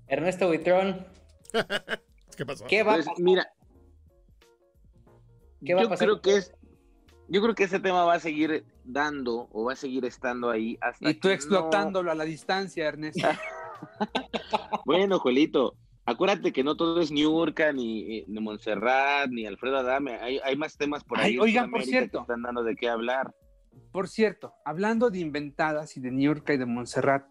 [0.07, 1.06] Ernesto Buitrón,
[2.38, 2.65] ¿Qué pasó?
[2.68, 3.23] ¿qué va a Pues, pasar?
[3.23, 3.48] mira,
[5.65, 6.07] ¿Qué va a yo pasar?
[6.07, 6.53] creo que es,
[7.28, 10.78] yo creo que ese tema va a seguir dando o va a seguir estando ahí
[10.82, 13.28] hasta Y tú que explotándolo a la distancia, Ernesto.
[13.28, 13.40] no-
[14.86, 15.76] Bueno, Juelito,
[16.06, 20.15] acuérdate que no todo es Niurka, ni, ni Montserrat, ni Alfredo Adame.
[20.15, 21.36] Hay, hay más temas por Ay, ahí.
[21.36, 22.19] en oigan, por cierto.
[22.19, 23.34] Que están dando de qué hablar.
[23.91, 27.26] Por cierto, hablando de inventadas y de Niurka y de Montserrat,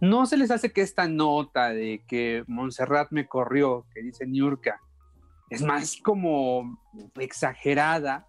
[0.00, 4.80] ¿no se les hace que esta nota de que Montserrat me corrió, que dice Niurka,
[5.50, 6.78] es más como
[7.18, 8.26] exagerada,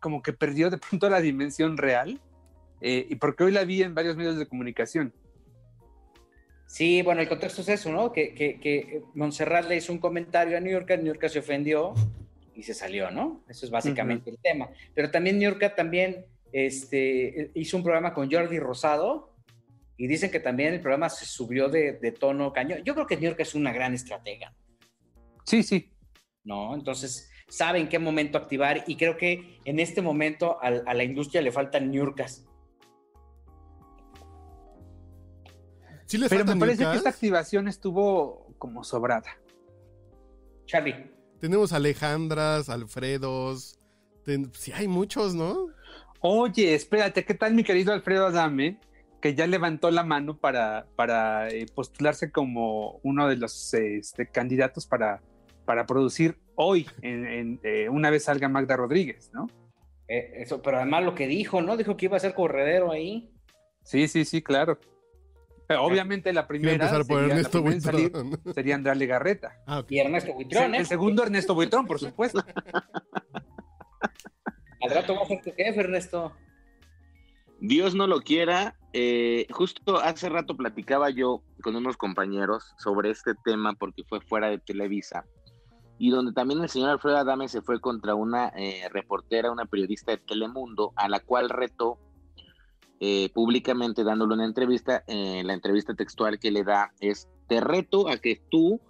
[0.00, 2.20] como que perdió de pronto la dimensión real?
[2.80, 5.12] Eh, y porque hoy la vi en varios medios de comunicación.
[6.66, 8.12] Sí, bueno, el contexto es eso, ¿no?
[8.12, 11.94] Que, que, que Montserrat le hizo un comentario a New York, New York se ofendió
[12.54, 13.42] y se salió, ¿no?
[13.48, 14.68] Eso es básicamente el tema.
[14.94, 19.27] Pero también New York también este, hizo un programa con Jordi Rosado
[19.98, 22.82] y dicen que también el programa se subió de, de tono cañón.
[22.84, 24.54] Yo creo que New York es una gran estratega,
[25.44, 25.92] Sí, sí.
[26.44, 26.74] ¿no?
[26.74, 31.42] Entonces sabe en qué momento activar y creo que en este momento a, la industria
[31.42, 32.46] le faltan New Yorkas.
[36.06, 39.36] Sí le Pero me parece que esta activación estuvo como sobrada.
[40.66, 41.10] Charlie.
[41.40, 43.78] Tenemos Alejandras, Alfredos.
[44.24, 45.66] ten- Sí, hay muchos, ¿no?
[46.20, 48.78] Oye, espérate, ¿qué tal mi querido Alfredo Adame?
[49.20, 54.28] Que ya levantó la mano para, para eh, postularse como uno de los eh, este,
[54.28, 55.20] candidatos para,
[55.64, 59.48] para producir hoy, en, en, eh, una vez salga Magda Rodríguez, ¿no?
[60.08, 61.76] Eh, eso, pero además lo que dijo, ¿no?
[61.76, 63.30] Dijo que iba a ser corredero ahí.
[63.82, 64.78] Sí, sí, sí, claro.
[65.66, 68.54] Pero obviamente la primera empezar por sería, la Ernesto primera en salir Buitrón.
[68.54, 69.60] sería Andrea Legarreta.
[69.66, 69.84] Ah.
[69.88, 70.78] Y Ernesto Buitrón, ¿eh?
[70.78, 72.42] El segundo Ernesto Buitrón, por supuesto.
[74.80, 76.32] Al rato va a ser tu jefe, Ernesto.
[77.60, 78.74] Dios no lo quiera.
[78.94, 84.48] eh, justo hace rato platicaba yo con unos compañeros sobre este tema porque fue fuera
[84.48, 85.24] de Televisa
[85.98, 90.12] y donde también el señor Alfredo Adame se fue contra una eh, reportera, una periodista
[90.12, 91.98] de Telemundo, a la cual retó
[93.00, 95.02] eh, públicamente dándole una entrevista.
[95.08, 98.80] eh, la entrevista textual que le da es, te reto a que tú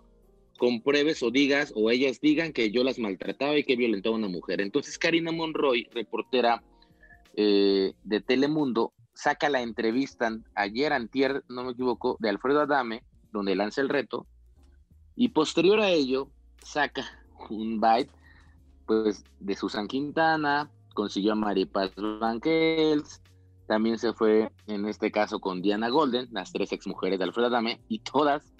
[0.59, 4.29] compruebes o digas o ellas digan que yo las maltrataba y que violentaba a una
[4.29, 4.61] mujer.
[4.61, 6.63] Entonces Karina Monroy, reportera
[7.41, 13.55] eh, de Telemundo, saca la entrevista ayer, antier, no me equivoco, de Alfredo Adame, donde
[13.55, 14.27] lanza el reto,
[15.15, 16.33] y posterior a ello
[16.65, 17.05] saca
[17.49, 18.11] un byte
[18.87, 23.23] pues de Susan Quintana, consiguió a Maripaz Banquels,
[23.69, 27.81] también se fue en este caso con Diana Golden, las tres exmujeres de Alfredo Adame,
[27.87, 28.53] y todas,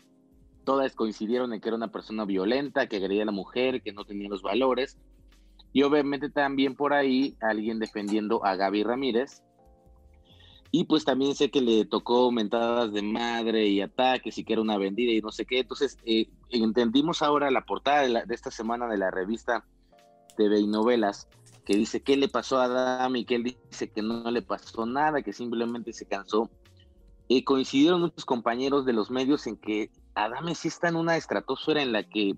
[0.63, 4.05] todas coincidieron en que era una persona violenta, que agredía a la mujer, que no
[4.05, 4.99] tenía los valores,
[5.73, 9.43] y obviamente también por ahí alguien defendiendo a Gaby Ramírez.
[10.71, 14.63] Y pues también sé que le tocó mentadas de madre y ataques y que era
[14.63, 15.61] una vendida y no sé qué.
[15.61, 19.65] Entonces eh, entendimos ahora la portada de, esta semana de la revista
[20.37, 21.29] TV y Novelas
[21.65, 24.87] que dice qué le pasó a Adame y que él dice que no le pasó
[24.87, 26.51] nada, que simplemente se cansó.
[27.29, 31.83] Y coincidieron muchos compañeros de los medios en que Adame sí está en una estratosfera
[31.83, 32.37] en la que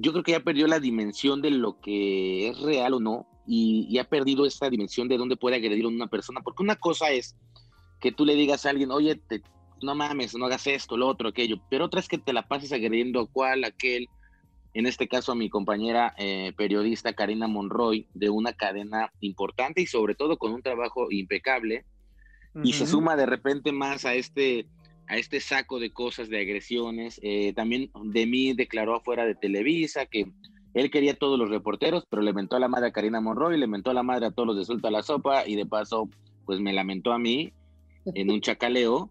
[0.00, 3.86] yo creo que ya perdió la dimensión de lo que es real o no y,
[3.90, 7.10] y ha perdido esa dimensión de dónde puede agredir a una persona, porque una cosa
[7.10, 7.34] es
[8.00, 9.42] que tú le digas a alguien, oye, te-
[9.82, 12.72] no mames, no hagas esto, lo otro, aquello, pero otra es que te la pases
[12.72, 14.06] agrediendo a cual, aquel,
[14.74, 19.86] en este caso a mi compañera eh, periodista Karina Monroy, de una cadena importante y
[19.86, 21.84] sobre todo con un trabajo impecable,
[22.64, 24.66] y se suma de repente más a este,
[25.08, 27.18] a este saco de cosas, de agresiones.
[27.22, 30.30] Eh, también de mí declaró afuera de Televisa que
[30.74, 33.58] él quería a todos los reporteros, pero le mentó a la madre a Karina Monroy,
[33.58, 36.08] le mentó a la madre a todos los de Suelta la Sopa y de paso,
[36.44, 37.52] pues me lamentó a mí
[38.14, 39.10] en un chacaleo.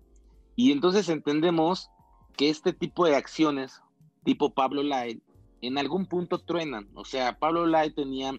[0.55, 1.89] Y entonces entendemos
[2.35, 3.81] que este tipo de acciones,
[4.23, 5.21] tipo Pablo Light,
[5.61, 6.87] en algún punto truenan.
[6.93, 8.33] O sea, Pablo Light tenía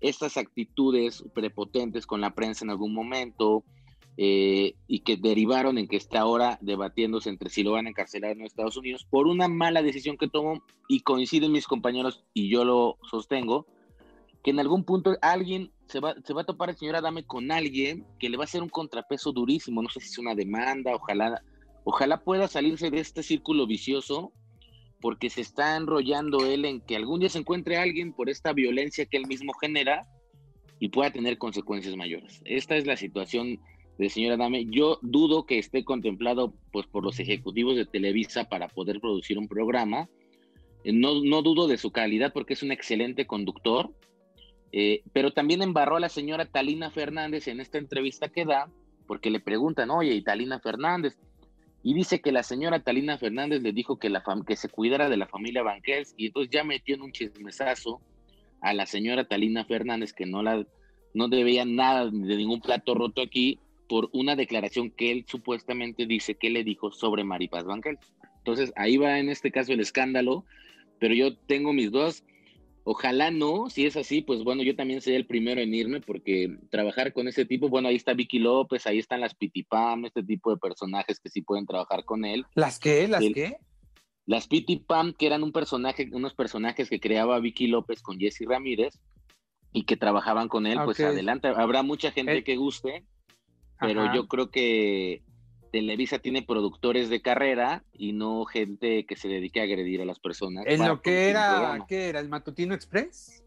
[0.00, 3.64] estas actitudes prepotentes con la prensa en algún momento
[4.20, 8.32] eh, y que derivaron en que está ahora debatiéndose entre si lo van a encarcelar
[8.32, 12.64] en Estados Unidos por una mala decisión que tomó y coinciden mis compañeros y yo
[12.64, 13.68] lo sostengo,
[14.42, 17.52] que en algún punto alguien se va, se va a topar el señor Adame con
[17.52, 20.96] alguien que le va a hacer un contrapeso durísimo, no sé si es una demanda,
[20.96, 21.40] ojalá,
[21.84, 24.32] ojalá pueda salirse de este círculo vicioso
[25.00, 29.06] porque se está enrollando él en que algún día se encuentre alguien por esta violencia
[29.06, 30.08] que él mismo genera
[30.80, 32.42] y pueda tener consecuencias mayores.
[32.44, 33.60] Esta es la situación
[33.98, 34.66] del señor Adame.
[34.66, 39.48] Yo dudo que esté contemplado pues, por los ejecutivos de Televisa para poder producir un
[39.48, 40.08] programa.
[40.84, 43.90] Eh, No, no dudo de su calidad porque es un excelente conductor,
[44.70, 48.70] eh, pero también embarró a la señora Talina Fernández en esta entrevista que da,
[49.06, 51.18] porque le preguntan, oye, ¿y Talina Fernández?
[51.82, 55.16] Y dice que la señora Talina Fernández le dijo que, la que se cuidara de
[55.16, 58.00] la familia Banquels y entonces ya metió en un chismesazo
[58.60, 60.64] a la señora Talina Fernández que no la
[61.14, 63.58] no debía nada de ningún plato roto aquí
[63.88, 68.00] por una declaración que él supuestamente dice que le dijo sobre Maripaz Banquels.
[68.38, 70.44] Entonces ahí va en este caso el escándalo,
[70.98, 72.24] pero yo tengo mis dos.
[72.84, 76.56] Ojalá no, si es así, pues bueno, yo también sería el primero en irme porque
[76.70, 80.50] trabajar con ese tipo, bueno, ahí está Vicky López, ahí están las Pitipam, este tipo
[80.50, 82.46] de personajes que sí pueden trabajar con él.
[82.54, 83.06] ¿Las qué?
[83.08, 83.56] ¿Las El- qué?
[84.24, 88.98] Las Pitipam, que eran un personaje, unos personajes que creaba Vicky López con Jesse Ramírez
[89.72, 91.06] y que trabajaban con él, pues Ok.
[91.06, 91.48] adelante.
[91.48, 93.04] Habrá mucha gente Eh, que guste,
[93.80, 94.14] pero Ajá.
[94.14, 95.22] yo creo que
[95.70, 100.18] Televisa tiene productores de carrera y no gente que se dedique a agredir a las
[100.18, 100.64] personas.
[100.66, 101.86] En lo que era, programa.
[101.86, 102.20] ¿qué era?
[102.20, 103.44] ¿El Matutino Express?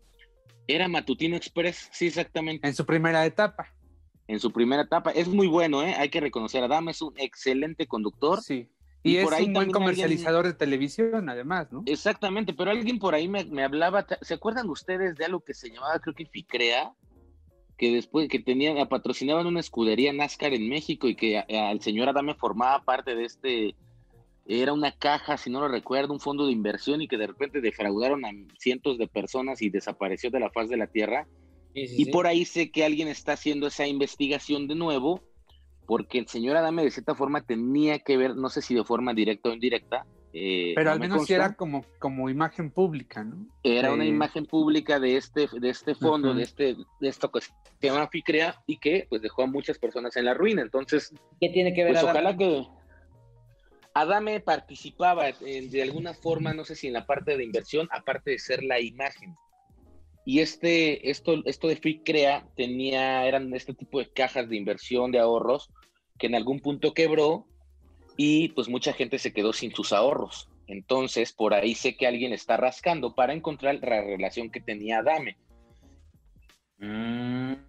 [0.67, 2.67] Era Matutino Express, sí, exactamente.
[2.67, 3.73] En su primera etapa.
[4.27, 5.11] En su primera etapa.
[5.11, 5.95] Es muy bueno, ¿eh?
[5.97, 8.41] Hay que reconocer a Dama, es un excelente conductor.
[8.41, 8.69] Sí.
[9.03, 11.81] Y Y, es por ahí un buen comercializador de televisión, además, ¿no?
[11.87, 15.71] Exactamente, pero alguien por ahí me, me hablaba, ¿se acuerdan ustedes de algo que se
[15.71, 16.93] llamaba, creo que Ficrea?
[17.81, 22.07] Que después, que tenían, patrocinaban una escudería NASCAR en México y que a- al señor
[22.07, 23.75] Adame formaba parte de este,
[24.45, 27.59] era una caja, si no lo recuerdo, un fondo de inversión y que de repente
[27.59, 28.29] defraudaron a
[28.59, 31.27] cientos de personas y desapareció de la faz de la tierra.
[31.73, 32.11] Sí, sí, Y sí.
[32.11, 35.19] por ahí sé que alguien está haciendo esa investigación de nuevo,
[35.87, 39.15] porque el señor Adame de cierta forma tenía que ver, no sé si de forma
[39.15, 40.05] directa o indirecta.
[40.33, 43.45] Eh, Pero no al me menos consta, era como, como imagen pública, ¿no?
[43.63, 44.09] era una Sí.
[44.09, 46.37] imagen pública de este, de este fondo, Ujú.
[46.37, 47.51] de este, de esto que se
[47.81, 50.61] llama FICREA y que pues dejó a muchas personas en la ruina.
[50.61, 52.19] Entonces, ¿Qué tiene que ver pues Adame?
[52.19, 52.65] ojalá que
[53.93, 58.31] Adame participaba eh, de alguna forma, no sé si en la parte de inversión, aparte
[58.31, 59.35] de ser la imagen.
[60.23, 65.19] Y este, esto, esto de FICREA tenía, eran este tipo de cajas de inversión, de
[65.19, 65.69] ahorros,
[66.17, 67.47] que en algún punto quebró
[68.17, 70.49] y pues mucha gente se quedó sin sus ahorros.
[70.67, 75.37] Entonces, por ahí sé que alguien está rascando para encontrar la relación que tenía Adame.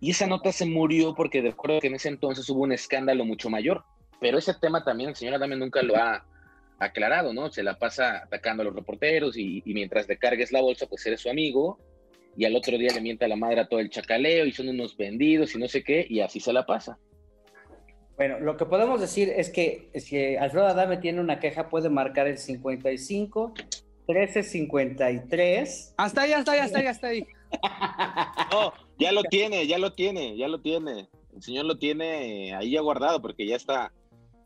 [0.00, 3.24] Y esa nota se murió porque de acuerdo que en ese entonces hubo un escándalo
[3.24, 3.84] mucho mayor.
[4.20, 6.24] Pero ese tema también el señor Adame nunca lo ha
[6.78, 7.50] aclarado, ¿no?
[7.50, 11.04] Se la pasa atacando a los reporteros y, y mientras le cargues la bolsa, pues
[11.06, 11.78] eres su amigo.
[12.36, 14.96] Y al otro día le mienta la madre a todo el chacaleo y son unos
[14.96, 16.98] vendidos y no sé qué, y así se la pasa.
[18.16, 22.26] Bueno, lo que podemos decir es que si Alfredo Adame tiene una queja, puede marcar
[22.26, 23.54] el 55
[24.06, 25.94] 13 53.
[25.96, 27.26] Hasta ahí, hasta ahí, hasta ahí, hasta ahí.
[28.50, 31.08] No, ya lo tiene, ya lo tiene, ya lo tiene.
[31.34, 33.92] El señor lo tiene ahí ya guardado porque ya está,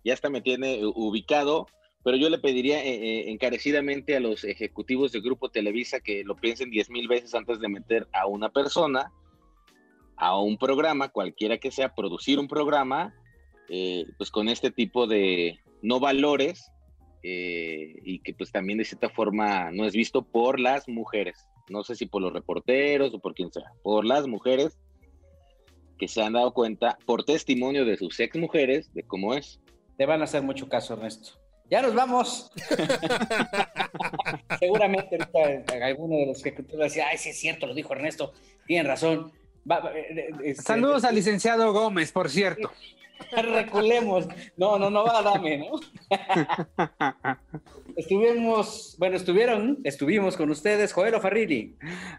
[0.04, 1.66] ya está me tiene ubicado.
[2.04, 6.36] Pero yo le pediría eh, eh, encarecidamente a los ejecutivos del Grupo Televisa que lo
[6.36, 9.12] piensen diez mil veces antes de meter a una persona
[10.16, 13.14] a un programa, cualquiera que sea, producir un programa,
[13.68, 16.70] eh, pues con este tipo de no valores
[17.22, 21.48] eh, y que pues también de cierta forma no es visto por las mujeres.
[21.68, 24.78] No sé si por los reporteros o por quien sea, por las mujeres
[25.98, 29.60] que se han dado cuenta por testimonio de sus ex mujeres de cómo es.
[29.96, 31.40] Te van a hacer mucho caso, Ernesto.
[31.68, 32.52] Ya nos vamos.
[34.60, 37.92] Seguramente ahorita alguno de los ejecutores va a decir, ay, sí es cierto, lo dijo
[37.92, 38.32] Ernesto,
[38.66, 39.32] tienen razón.
[39.70, 42.70] Va- va, eh, este, Saludos al licenciado Gómez, por cierto.
[43.32, 44.26] Reculemos.
[44.56, 45.80] No, no, no va a darme, ¿no?
[47.96, 51.76] Estuvimos, bueno, estuvieron, estuvimos con ustedes, Joel Farrilli,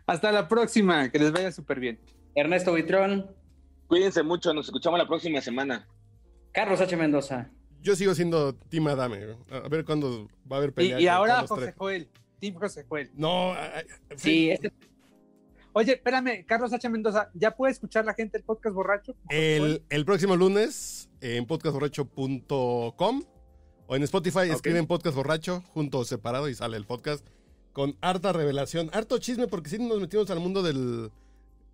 [0.07, 1.99] Hasta la próxima, que les vaya súper bien.
[2.35, 3.31] Ernesto Vitrón,
[3.87, 5.87] Cuídense mucho, nos escuchamos la próxima semana.
[6.51, 6.97] Carlos H.
[6.97, 7.49] Mendoza.
[7.81, 9.35] Yo sigo siendo Team Adame.
[9.49, 10.99] A ver cuándo va a haber pelea.
[10.99, 11.75] y ahora José tres.
[11.77, 12.09] Joel,
[12.41, 13.11] Team José Joel.
[13.13, 13.53] No,
[14.17, 14.73] Sí, este,
[15.77, 16.89] Oye, espérame, Carlos H.
[16.89, 19.15] Mendoza, ¿ya puede escuchar la gente el podcast borracho?
[19.29, 23.23] El, el próximo lunes en podcastborracho.com
[23.85, 27.23] o en Spotify escriben podcast borracho junto o separado y sale el podcast
[27.73, 31.11] con harta revelación, harto chisme porque sí nos metimos al mundo del...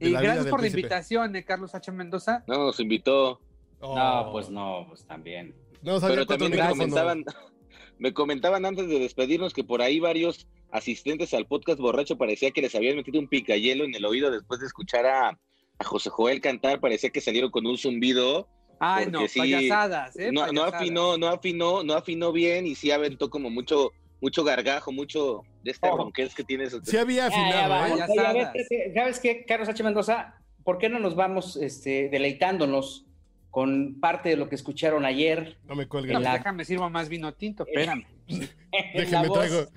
[0.02, 0.82] de Y la vida gracias del por la príncipe.
[0.82, 1.90] invitación, eh, Carlos H.
[1.94, 2.44] Mendoza.
[2.46, 3.40] No, nos invitó,
[3.80, 3.98] Oh.
[3.98, 5.56] No, pues no, pues también.
[5.82, 7.24] No, sabía pero también me comentaban,
[8.00, 12.62] me comentaban antes de despedirnos que por ahí varios asistentes al podcast borracho parecía que
[12.62, 16.42] les habían metido un picayelo en el oído después de escuchar a, a José Joel
[16.42, 18.50] cantar, parecía que salieron con un zumbido.
[18.80, 20.32] Ay, no, sí, payasadas, ¿eh?
[20.34, 25.44] no, afinó, no afinó, no afinó bien y sí aventó como mucho, mucho gargajo, mucho
[25.64, 25.96] de este Oh.
[25.98, 26.78] ronquez que tienes.
[26.84, 27.88] Sí había Ya, ya, afinado, vamos.
[27.88, 27.92] ¿eh?
[28.08, 28.34] Payasadas.
[28.34, 29.84] Oye, a ver, este, ¿Sabes qué, Carlos H.
[29.84, 30.36] Mendoza?
[30.66, 33.06] ¿Por qué no nos vamos este, deleitándonos
[33.52, 35.58] con parte de lo que escucharon ayer?
[35.66, 36.14] No me cuelguen.
[36.14, 38.06] No, pues la- déjame sirvo más vino tinto, espérame.
[38.28, 38.48] en la
[38.96, 39.68] Déjenme voz traigo,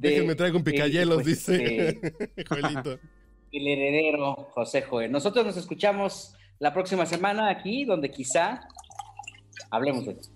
[0.00, 1.88] de, Déjenme traigo un este, picayelos, pues, dice.
[1.88, 2.14] Este,
[3.52, 5.10] el heredero José Joel.
[5.10, 8.60] Nosotros nos escuchamos la próxima semana aquí, donde quizá
[9.70, 10.30] hablemos de esto.